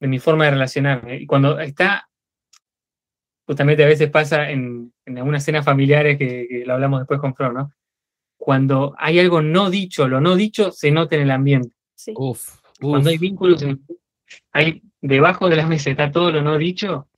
[0.00, 1.16] de mi forma de relacionarme.
[1.16, 2.08] Y cuando está,
[3.46, 7.34] justamente a veces pasa en, en algunas cenas familiares que, que lo hablamos después con
[7.34, 7.72] Flor, ¿no?
[8.36, 11.74] Cuando hay algo no dicho, lo no dicho se nota en el ambiente.
[11.96, 12.14] Sí.
[12.16, 13.20] Uf, Cuando hay uf.
[13.20, 13.64] vínculos,
[14.52, 17.08] hay debajo de la mesa está todo lo no dicho,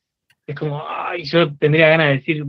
[0.46, 2.44] es como, ay, yo tendría ganas de decir,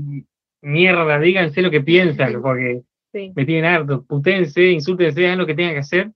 [0.62, 2.82] mierda, díganse lo que piensan, porque
[3.14, 3.34] Sí.
[3.36, 6.12] me tienen harto, puténse, insúltense, hagan lo que tengan que hacer,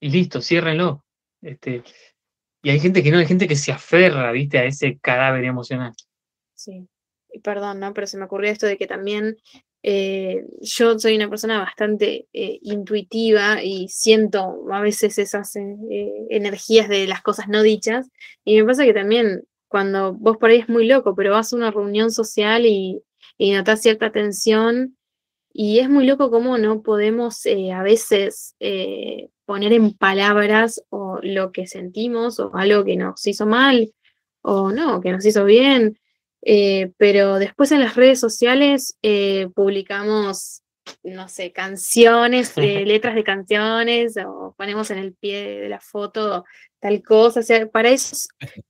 [0.00, 1.04] y listo, ciérrenlo.
[1.42, 1.82] Este,
[2.62, 5.92] y hay gente que no, hay gente que se aferra, viste, a ese cadáver emocional.
[6.54, 6.88] Sí,
[7.30, 7.92] y perdón, ¿no?
[7.92, 9.36] Pero se me ocurrió esto de que también
[9.82, 16.88] eh, yo soy una persona bastante eh, intuitiva y siento a veces esas eh, energías
[16.88, 18.10] de las cosas no dichas.
[18.44, 21.56] Y me pasa que también cuando vos por ahí es muy loco, pero vas a
[21.56, 23.02] una reunión social y,
[23.38, 24.96] y notas cierta tensión
[25.52, 28.54] y es muy loco cómo no podemos a veces
[29.46, 33.92] poner en palabras o lo que sentimos o algo que nos hizo mal
[34.42, 35.98] o no, que nos hizo bien.
[36.48, 40.62] Eh, pero después en las redes sociales eh, publicamos,
[41.02, 46.44] no sé, canciones, eh, letras de canciones, o ponemos en el pie de la foto
[46.78, 47.40] tal cosa.
[47.40, 48.14] O sea, para eso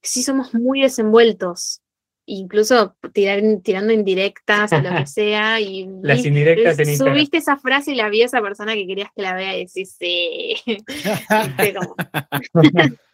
[0.01, 1.83] sí somos muy desenvueltos,
[2.25, 5.61] incluso tirar, tirando indirectas o lo que sea.
[5.61, 7.15] Y Las indirectas en Instagram.
[7.15, 9.67] subiste esa frase y la vi a esa persona que querías que la vea y
[9.67, 10.57] decís, sí.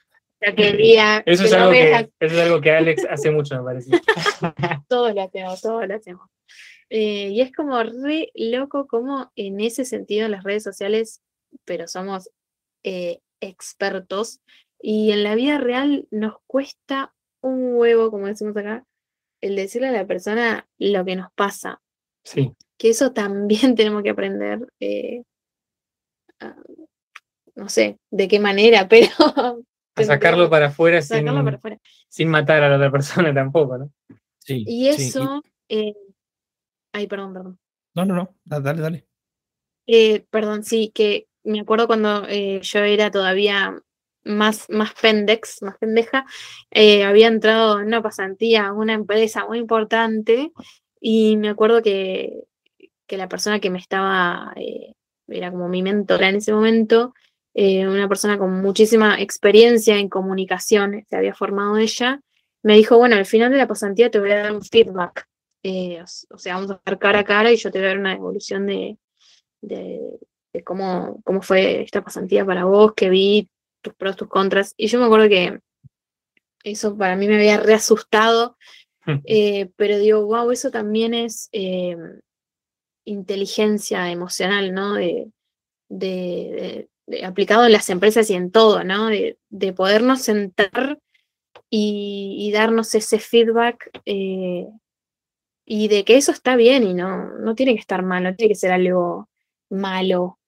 [0.43, 3.91] La Eso es, algo que, eso es algo que Alex hace mucho, me parece.
[4.89, 6.29] Todos lo hacemos, todos lo hacemos.
[6.91, 11.23] Eh, y es como re loco como en ese sentido en las redes sociales,
[11.65, 12.31] pero somos
[12.85, 14.41] eh, expertos
[14.81, 18.85] y en la vida real nos cuesta un huevo, como decimos acá,
[19.41, 21.81] el decirle a la persona lo que nos pasa,
[22.25, 25.23] Sí, que eso también tenemos que aprender, eh,
[26.41, 26.57] a-
[27.55, 29.65] no sé de qué manera, pero
[29.97, 31.79] a sacarlo para afuera sin, sacarlo para afuera.
[32.09, 33.91] sin matar a la otra persona tampoco, ¿no?
[34.39, 35.95] Sí, Y sí, eso, eh,
[36.93, 37.59] ay, perdón, perdón.
[37.95, 38.35] No, no, no.
[38.45, 39.07] da- Dale, dale.
[39.87, 43.77] Eh, perdón, sí, que me acuerdo cuando eh, yo era todavía
[44.25, 46.25] más, más pendex, más pendeja,
[46.71, 50.53] eh, había entrado en una pasantía a una empresa muy importante
[51.01, 52.45] y me acuerdo que,
[53.07, 54.95] que la persona que me estaba, eh,
[55.29, 57.15] era como mi mentora en ese momento,
[57.55, 62.21] eh, una persona con muchísima experiencia en comunicación, se había formado ella,
[62.63, 65.27] me dijo, bueno, al final de la pasantía te voy a dar un feedback.
[65.65, 67.99] eh, o, sea, vamos a estar cara a cara y yo te voy a dar
[67.99, 68.99] una devolución de,
[69.61, 70.01] de,
[70.53, 73.49] de cómo, cómo fue esta pasantía para vos, que vi
[73.81, 74.75] tus pros, tus contras.
[74.77, 75.59] Y yo me acuerdo que
[76.65, 78.57] eso para mí me había reasustado,
[79.25, 81.97] eh, pero digo, wow, eso también es eh,
[83.05, 84.95] inteligencia emocional, ¿no?
[84.95, 85.31] De,
[85.89, 86.89] de- de- de-
[87.25, 89.09] aplicado en las empresas y en todo, ¿no?
[89.09, 90.99] De, de podernos sentar
[91.69, 94.67] y, y darnos ese feedback eh,
[95.65, 98.51] y de que eso está bien y no, no tiene que estar mal, no tiene
[98.51, 99.29] que ser algo
[99.71, 100.39] malo.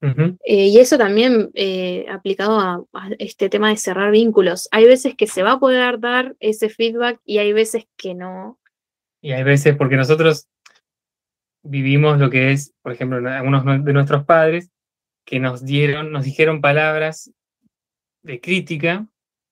[0.00, 4.68] Eh, y eso también eh, aplicado a, a este tema de cerrar vínculos.
[4.70, 8.60] Hay veces que se va a poder dar ese feedback y hay veces que no.
[9.20, 10.46] Y hay veces, porque nosotros
[11.64, 14.70] vivimos lo que es, por ejemplo, algunos de nuestros padres
[15.28, 17.30] que nos dieron, nos dijeron palabras
[18.22, 19.06] de crítica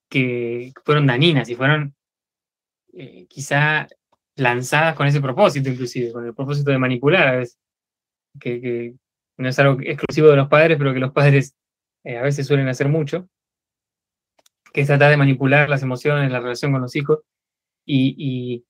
[0.09, 1.95] que fueron dañinas y fueron
[2.95, 3.87] eh, quizá
[4.37, 7.59] lanzadas con ese propósito, inclusive, con el propósito de manipular a veces,
[8.41, 8.95] que, que
[9.37, 11.55] no es algo exclusivo de los padres, pero que los padres
[12.05, 13.29] eh, a veces suelen hacer mucho,
[14.73, 17.19] que es tratar de manipular las emociones, la relación con los hijos,
[17.85, 18.65] y, y,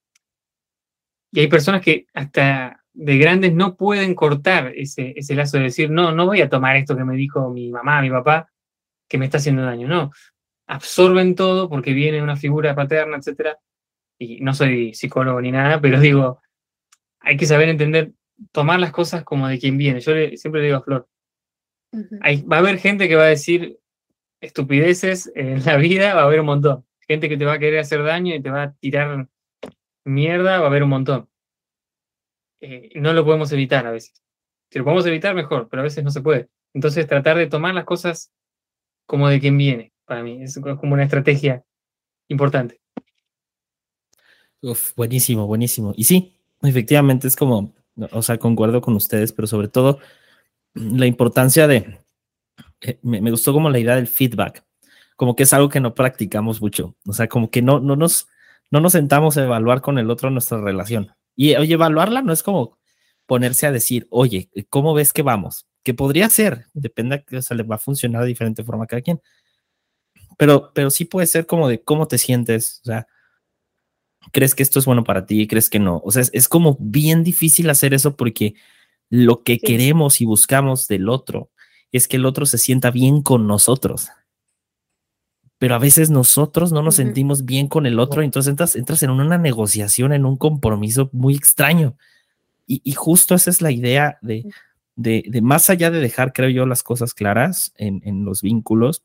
[1.31, 5.91] y hay personas que hasta de grandes no pueden cortar ese, ese lazo de decir,
[5.91, 8.51] no, no voy a tomar esto que me dijo mi mamá, mi papá,
[9.09, 10.11] que me está haciendo daño, no.
[10.67, 13.59] Absorben todo porque viene una figura paterna, etcétera.
[14.19, 16.41] Y no soy psicólogo ni nada, pero digo,
[17.21, 18.13] hay que saber entender,
[18.51, 20.01] tomar las cosas como de quien viene.
[20.01, 21.07] Yo le- siempre le digo a Flor,
[22.23, 23.79] hay- va a haber gente que va a decir
[24.41, 26.87] estupideces en la vida, va a haber un montón.
[27.07, 29.29] Gente que te va a querer hacer daño y te va a tirar
[30.05, 31.29] mierda, va a haber un montón.
[32.69, 34.21] Eh, no lo podemos evitar a veces.
[34.71, 36.49] Si lo podemos evitar, mejor, pero a veces no se puede.
[36.75, 38.33] Entonces, tratar de tomar las cosas
[39.07, 41.63] como de quien viene, para mí, es como una estrategia
[42.27, 42.81] importante.
[44.97, 45.95] Buenísimo, buenísimo.
[45.97, 47.73] Y sí, efectivamente es como,
[48.11, 50.01] o sea, concuerdo con ustedes, pero sobre todo
[50.75, 52.01] la importancia de,
[52.81, 54.65] eh, me, me gustó como la idea del feedback,
[55.15, 58.27] como que es algo que no practicamos mucho, o sea, como que no, no, nos,
[58.73, 61.13] no nos sentamos a evaluar con el otro nuestra relación.
[61.37, 62.79] Y oye, evaluarla no es como
[63.27, 65.67] ponerse a decir, oye, ¿cómo ves que vamos?
[65.85, 69.03] Que podría ser, depende, o sea, le va a funcionar de diferente forma a cada
[69.03, 69.21] quien.
[70.39, 73.07] Pero, pero sí puede ser como de cómo te sientes, o sea,
[74.33, 76.01] crees que esto es bueno para ti, crees que no.
[76.05, 78.55] O sea, es, es como bien difícil hacer eso porque
[79.11, 79.61] lo que Sí.
[79.61, 81.51] queremos y buscamos del otro
[81.93, 84.09] es que el otro se sienta bien con nosotros.
[85.59, 89.11] Pero a veces nosotros no nos sentimos bien con el otro, entonces entras, entras en
[89.11, 91.97] una negociación, en un compromiso muy extraño.
[92.67, 94.45] Y, y justo esa es la idea de,
[94.97, 99.05] de, de más allá de dejar, creo yo, las cosas claras en, en los vínculos,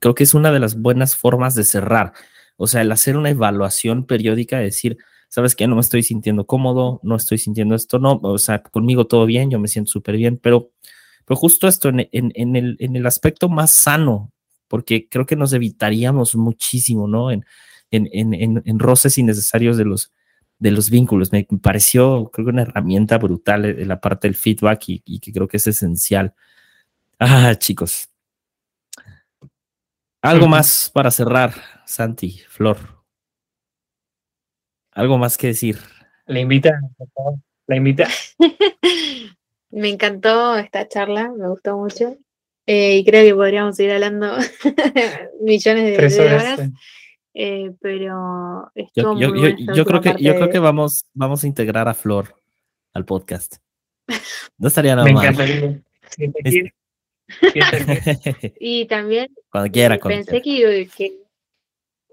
[0.00, 2.12] creo que es una de las buenas formas de cerrar.
[2.56, 6.46] O sea, el hacer una evaluación periódica, de decir, sabes que no me estoy sintiendo
[6.46, 10.16] cómodo, no estoy sintiendo esto, no, o sea, conmigo todo bien, yo me siento súper
[10.16, 10.70] bien, pero,
[11.24, 14.30] pero justo esto en, en, en, el, en el aspecto más sano,
[14.72, 17.30] porque creo que nos evitaríamos muchísimo, ¿no?
[17.30, 17.44] En,
[17.90, 20.14] en, en, en, en roces innecesarios de los,
[20.58, 21.30] de los vínculos.
[21.30, 25.30] Me pareció, creo que una herramienta brutal en la parte del feedback y, y que
[25.30, 26.34] creo que es esencial.
[27.18, 28.08] Ah, chicos.
[30.22, 31.52] Algo más para cerrar,
[31.84, 32.78] Santi, Flor.
[34.92, 35.80] Algo más que decir.
[36.24, 37.34] La invita, por favor.
[37.66, 38.08] La invita.
[39.70, 42.16] Me encantó esta charla, me gustó mucho.
[42.66, 44.36] Eh, y creo que podríamos seguir hablando
[45.40, 46.60] millones de, Tres de horas.
[47.34, 47.72] eh.
[47.80, 51.88] pero Yo, yo, muy yo, yo creo que, yo creo que vamos, vamos a integrar
[51.88, 52.34] a Flor
[52.94, 53.56] al podcast.
[54.58, 55.24] No estaría nada Me mal.
[55.24, 55.80] encantaría.
[56.10, 56.74] Si te Es- quiere,
[57.40, 57.70] si ella
[58.30, 58.54] quiere.
[58.60, 61.18] Y también cuando quiera, cuando pensé que, que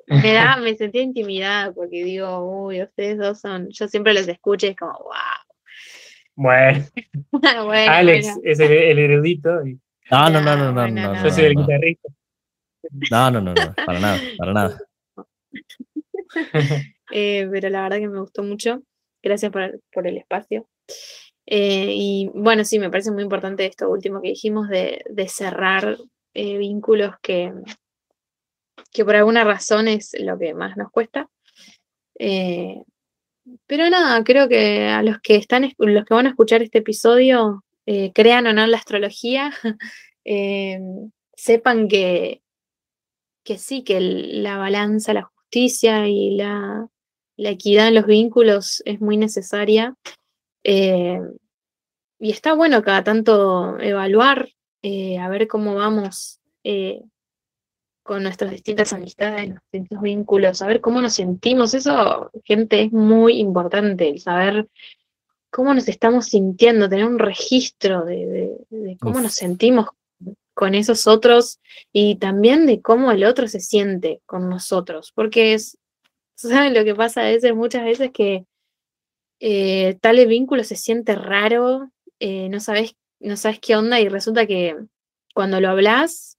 [0.07, 4.65] me da, me sentía intimidada porque digo, uy, ustedes dos son, yo siempre los escucho
[4.65, 5.13] y es como, wow.
[6.35, 6.85] Bueno,
[7.65, 9.77] bueno, Alex es el, el erudito y
[10.11, 11.23] No, no, no, no, No, no, no, no.
[11.23, 12.09] yo soy el no, guitarrista.
[13.11, 14.79] no, no, no, no, para nada, para nada.
[17.11, 18.83] Eh, pero la verdad que me gustó mucho.
[19.23, 20.67] Gracias por, por el espacio.
[21.47, 25.97] Eh, y bueno, sí, me parece muy importante esto último que dijimos de, de cerrar
[26.35, 27.51] eh, vínculos que,
[28.91, 31.27] que por alguna razón es lo que más nos cuesta.
[32.19, 32.83] Eh,
[33.65, 37.63] pero nada, creo que a los que están, los que van a escuchar este episodio,
[37.91, 39.51] eh, crean o no en la astrología,
[40.23, 40.79] eh,
[41.33, 42.43] sepan que,
[43.43, 46.87] que sí, que la balanza, la justicia y la,
[47.35, 49.95] la equidad en los vínculos es muy necesaria.
[50.63, 51.19] eh,
[52.19, 54.49] y está bueno cada tanto evaluar,
[54.83, 56.41] a ver cómo vamos
[58.03, 61.73] con nuestras distintas amistades, los distintos vínculos, a ver cómo nos sentimos.
[61.73, 64.67] Eso, gente, es muy importante, el saber
[65.51, 69.23] cómo nos estamos sintiendo, tener un registro de, de- de cómo Uf.
[69.23, 69.87] nos sentimos
[70.53, 71.59] con esos otros
[71.93, 75.77] y también de cómo el otro se siente con nosotros, porque es,
[76.35, 78.45] ¿saben lo que pasa a veces, muchas veces que
[79.39, 81.89] eh, tal vínculo se siente raro,
[82.19, 84.75] eh, no sabes, no sabes qué onda y resulta que
[85.33, 86.37] cuando lo hablas,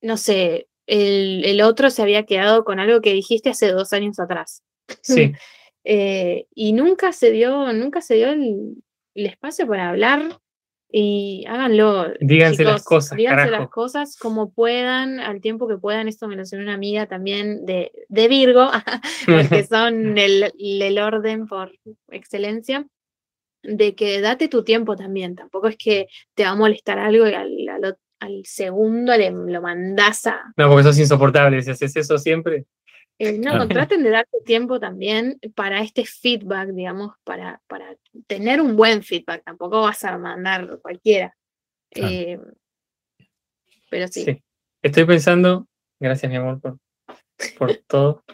[0.00, 4.18] no sé, el, el otro se había quedado con algo que dijiste hace dos años
[4.20, 4.62] atrás.
[5.00, 5.32] Sí,
[5.84, 8.82] Eh, y nunca se dio, nunca se dio el,
[9.14, 10.38] el espacio para hablar
[10.90, 12.12] y háganlo.
[12.20, 13.62] Díganse las cosas, díganse carajo.
[13.62, 16.06] las cosas como puedan, al tiempo que puedan.
[16.06, 18.70] Esto me lo enseñó una amiga también de, de Virgo,
[19.26, 21.72] porque son el, el orden por
[22.10, 22.86] excelencia,
[23.62, 25.34] de que date tu tiempo también.
[25.34, 29.60] Tampoco es que te va a molestar algo y al, al al segundo le, lo
[29.60, 30.52] mandás a...
[30.56, 32.66] No, porque sos insoportable si haces eso siempre.
[33.24, 33.68] Eh, no, Claro.
[33.68, 37.94] traten de darte tiempo también para este feedback, digamos, para, para
[38.26, 39.44] tener un buen feedback.
[39.44, 41.32] Tampoco vas a mandar cualquiera.
[41.92, 42.12] Claro.
[42.12, 42.40] Eh,
[43.88, 44.24] pero sí.
[44.24, 44.42] Sí.
[44.82, 45.68] Estoy pensando,
[46.00, 46.78] gracias mi amor por,
[47.58, 48.24] por todo.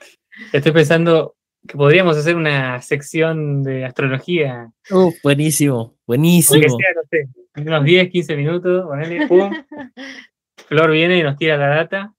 [0.55, 1.37] Estoy pensando
[1.67, 4.71] que podríamos hacer una sección de astrología.
[4.91, 6.79] Uh, buenísimo, Aunque buenísimo.
[6.79, 7.29] sea, no sé,
[7.61, 9.51] unos 10, 15 minutos, ponele, pum.
[10.67, 12.15] Flor viene y nos tira la data.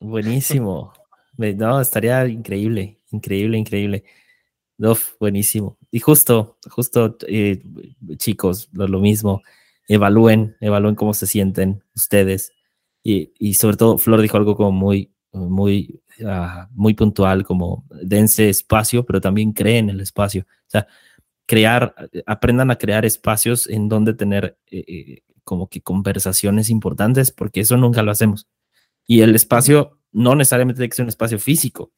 [0.00, 0.92] Buenísimo.
[1.36, 4.04] No, estaría increíble, increíble, increíble.
[4.78, 5.78] Uf, buenísimo.
[5.90, 7.62] Y justo, justo, eh,
[8.16, 9.42] chicos, lo, lo mismo.
[9.88, 12.52] Evalúen, evalúen cómo se sienten ustedes.
[13.02, 18.48] Y, y sobre todo, Flor dijo algo como muy, muy, ah, muy puntual, como dense
[18.48, 20.42] espacio, pero también creen el espacio.
[20.42, 20.86] O sea,
[21.46, 21.94] crear,
[22.26, 27.76] aprendan a crear espacios en donde tener eh, eh, como que conversaciones importantes, porque eso
[27.76, 28.48] nunca lo hacemos.
[29.06, 31.92] Y el espacio no necesariamente tiene que ser un espacio físico,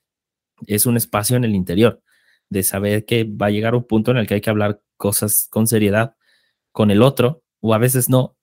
[0.66, 2.03] es un espacio en el interior,
[2.51, 5.47] de saber que va a llegar un punto en el que hay que hablar cosas
[5.49, 6.16] con seriedad
[6.73, 8.37] con el otro, o a veces no,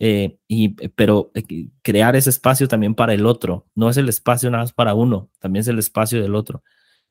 [0.00, 4.50] eh, y, pero eh, crear ese espacio también para el otro, no es el espacio
[4.50, 6.64] nada más para uno, también es el espacio del otro.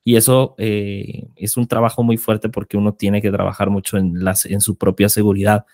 [0.04, 4.26] Y eso eh, es un trabajo muy fuerte porque uno tiene que trabajar mucho en,
[4.26, 5.66] las, en su propia seguridad,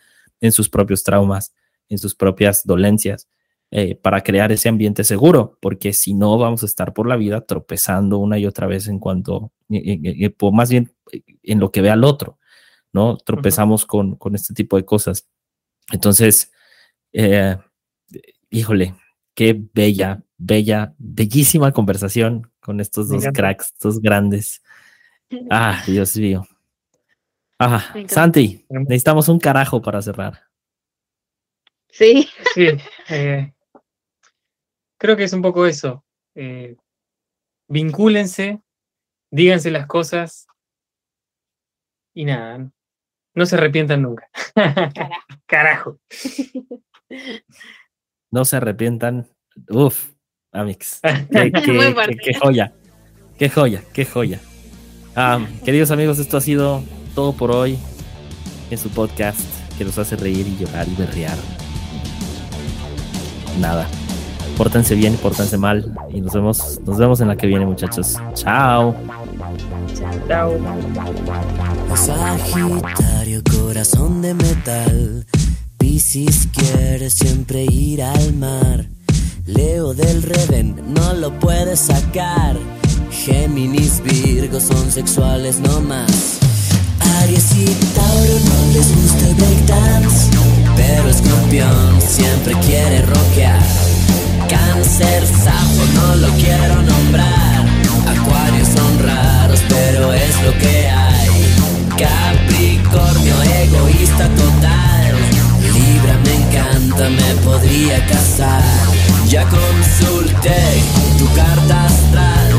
[0.41, 1.55] en sus propios traumas,
[1.89, 3.29] en sus propias dolencias
[3.77, 7.41] eh, para crear ese ambiente seguro, porque si no vamos a estar por la vida
[7.41, 10.93] tropezando una y otra vez en cuanto, eh, eh, eh, más bien
[11.43, 12.39] en lo que ve al otro,
[12.93, 13.17] ¿no?
[13.17, 15.27] Tropezamos con, con este tipo de cosas.
[15.91, 16.53] Entonces,
[17.11, 17.57] eh,
[18.49, 18.95] híjole,
[19.33, 24.61] qué bella, bella, bellísima conversación con estos dos cracks, estos grandes.
[25.49, 26.47] Ah, Dios mío.
[27.57, 28.13] Ah, Me encanta.
[28.13, 30.43] Santi, necesitamos un carajo para cerrar.
[31.89, 32.29] Sí.
[32.53, 32.67] Sí,
[33.09, 33.54] eh,
[34.97, 36.03] creo que es un poco eso.
[36.35, 36.75] Eh,
[37.69, 38.61] vincúlense,
[39.31, 40.47] díganse las cosas
[42.13, 42.69] y nada,
[43.33, 44.29] no se arrepientan nunca.
[45.45, 45.99] Carajo.
[48.31, 49.29] No se arrepientan.
[49.69, 50.11] Uf,
[50.51, 50.99] Amix.
[51.01, 52.17] Qué, qué- Muy qué- fuerte.
[52.21, 52.73] qué joya.
[53.37, 54.39] Qué joya, qué joya.
[55.15, 56.83] Ah, queridos amigos, esto ha sido
[57.13, 57.77] todo por hoy
[58.71, 59.39] en su podcast
[59.77, 61.37] que los hace reír y llorar y berrear.
[63.61, 63.87] Nada.
[64.57, 65.93] Pórtense bien, pórtense mal.
[66.13, 68.15] Y nos vemos, nos vemos en la que viene, muchachos.
[68.33, 68.95] Chao.
[70.27, 70.53] Chao.
[71.95, 75.25] Sagitario, corazón de metal.
[75.77, 78.87] Piscis quiere siempre ir al mar.
[79.45, 82.57] Leo del Reven, no lo puedes sacar.
[83.11, 86.39] Géminis, Virgo son sexuales no más.
[87.21, 90.31] Aries y Tauro no les gusta el breakdance.
[90.75, 93.94] Pero Escorpión siempre quiere rockear
[94.85, 97.65] ser sapo, no lo quiero nombrar.
[98.07, 101.55] Acuarios son raros, pero es lo que hay.
[101.97, 105.15] Capricornio, egoísta total.
[105.73, 108.63] Libra me encanta, me podría casar.
[109.27, 110.83] Ya consulté
[111.17, 112.51] tu carta astral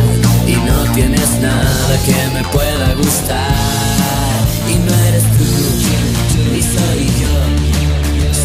[0.46, 3.54] y no tienes nada que me pueda gustar.
[4.68, 5.44] Y no eres tú,
[6.52, 7.36] ni soy yo.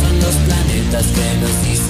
[0.02, 1.81] Son los planetas que nos dicen.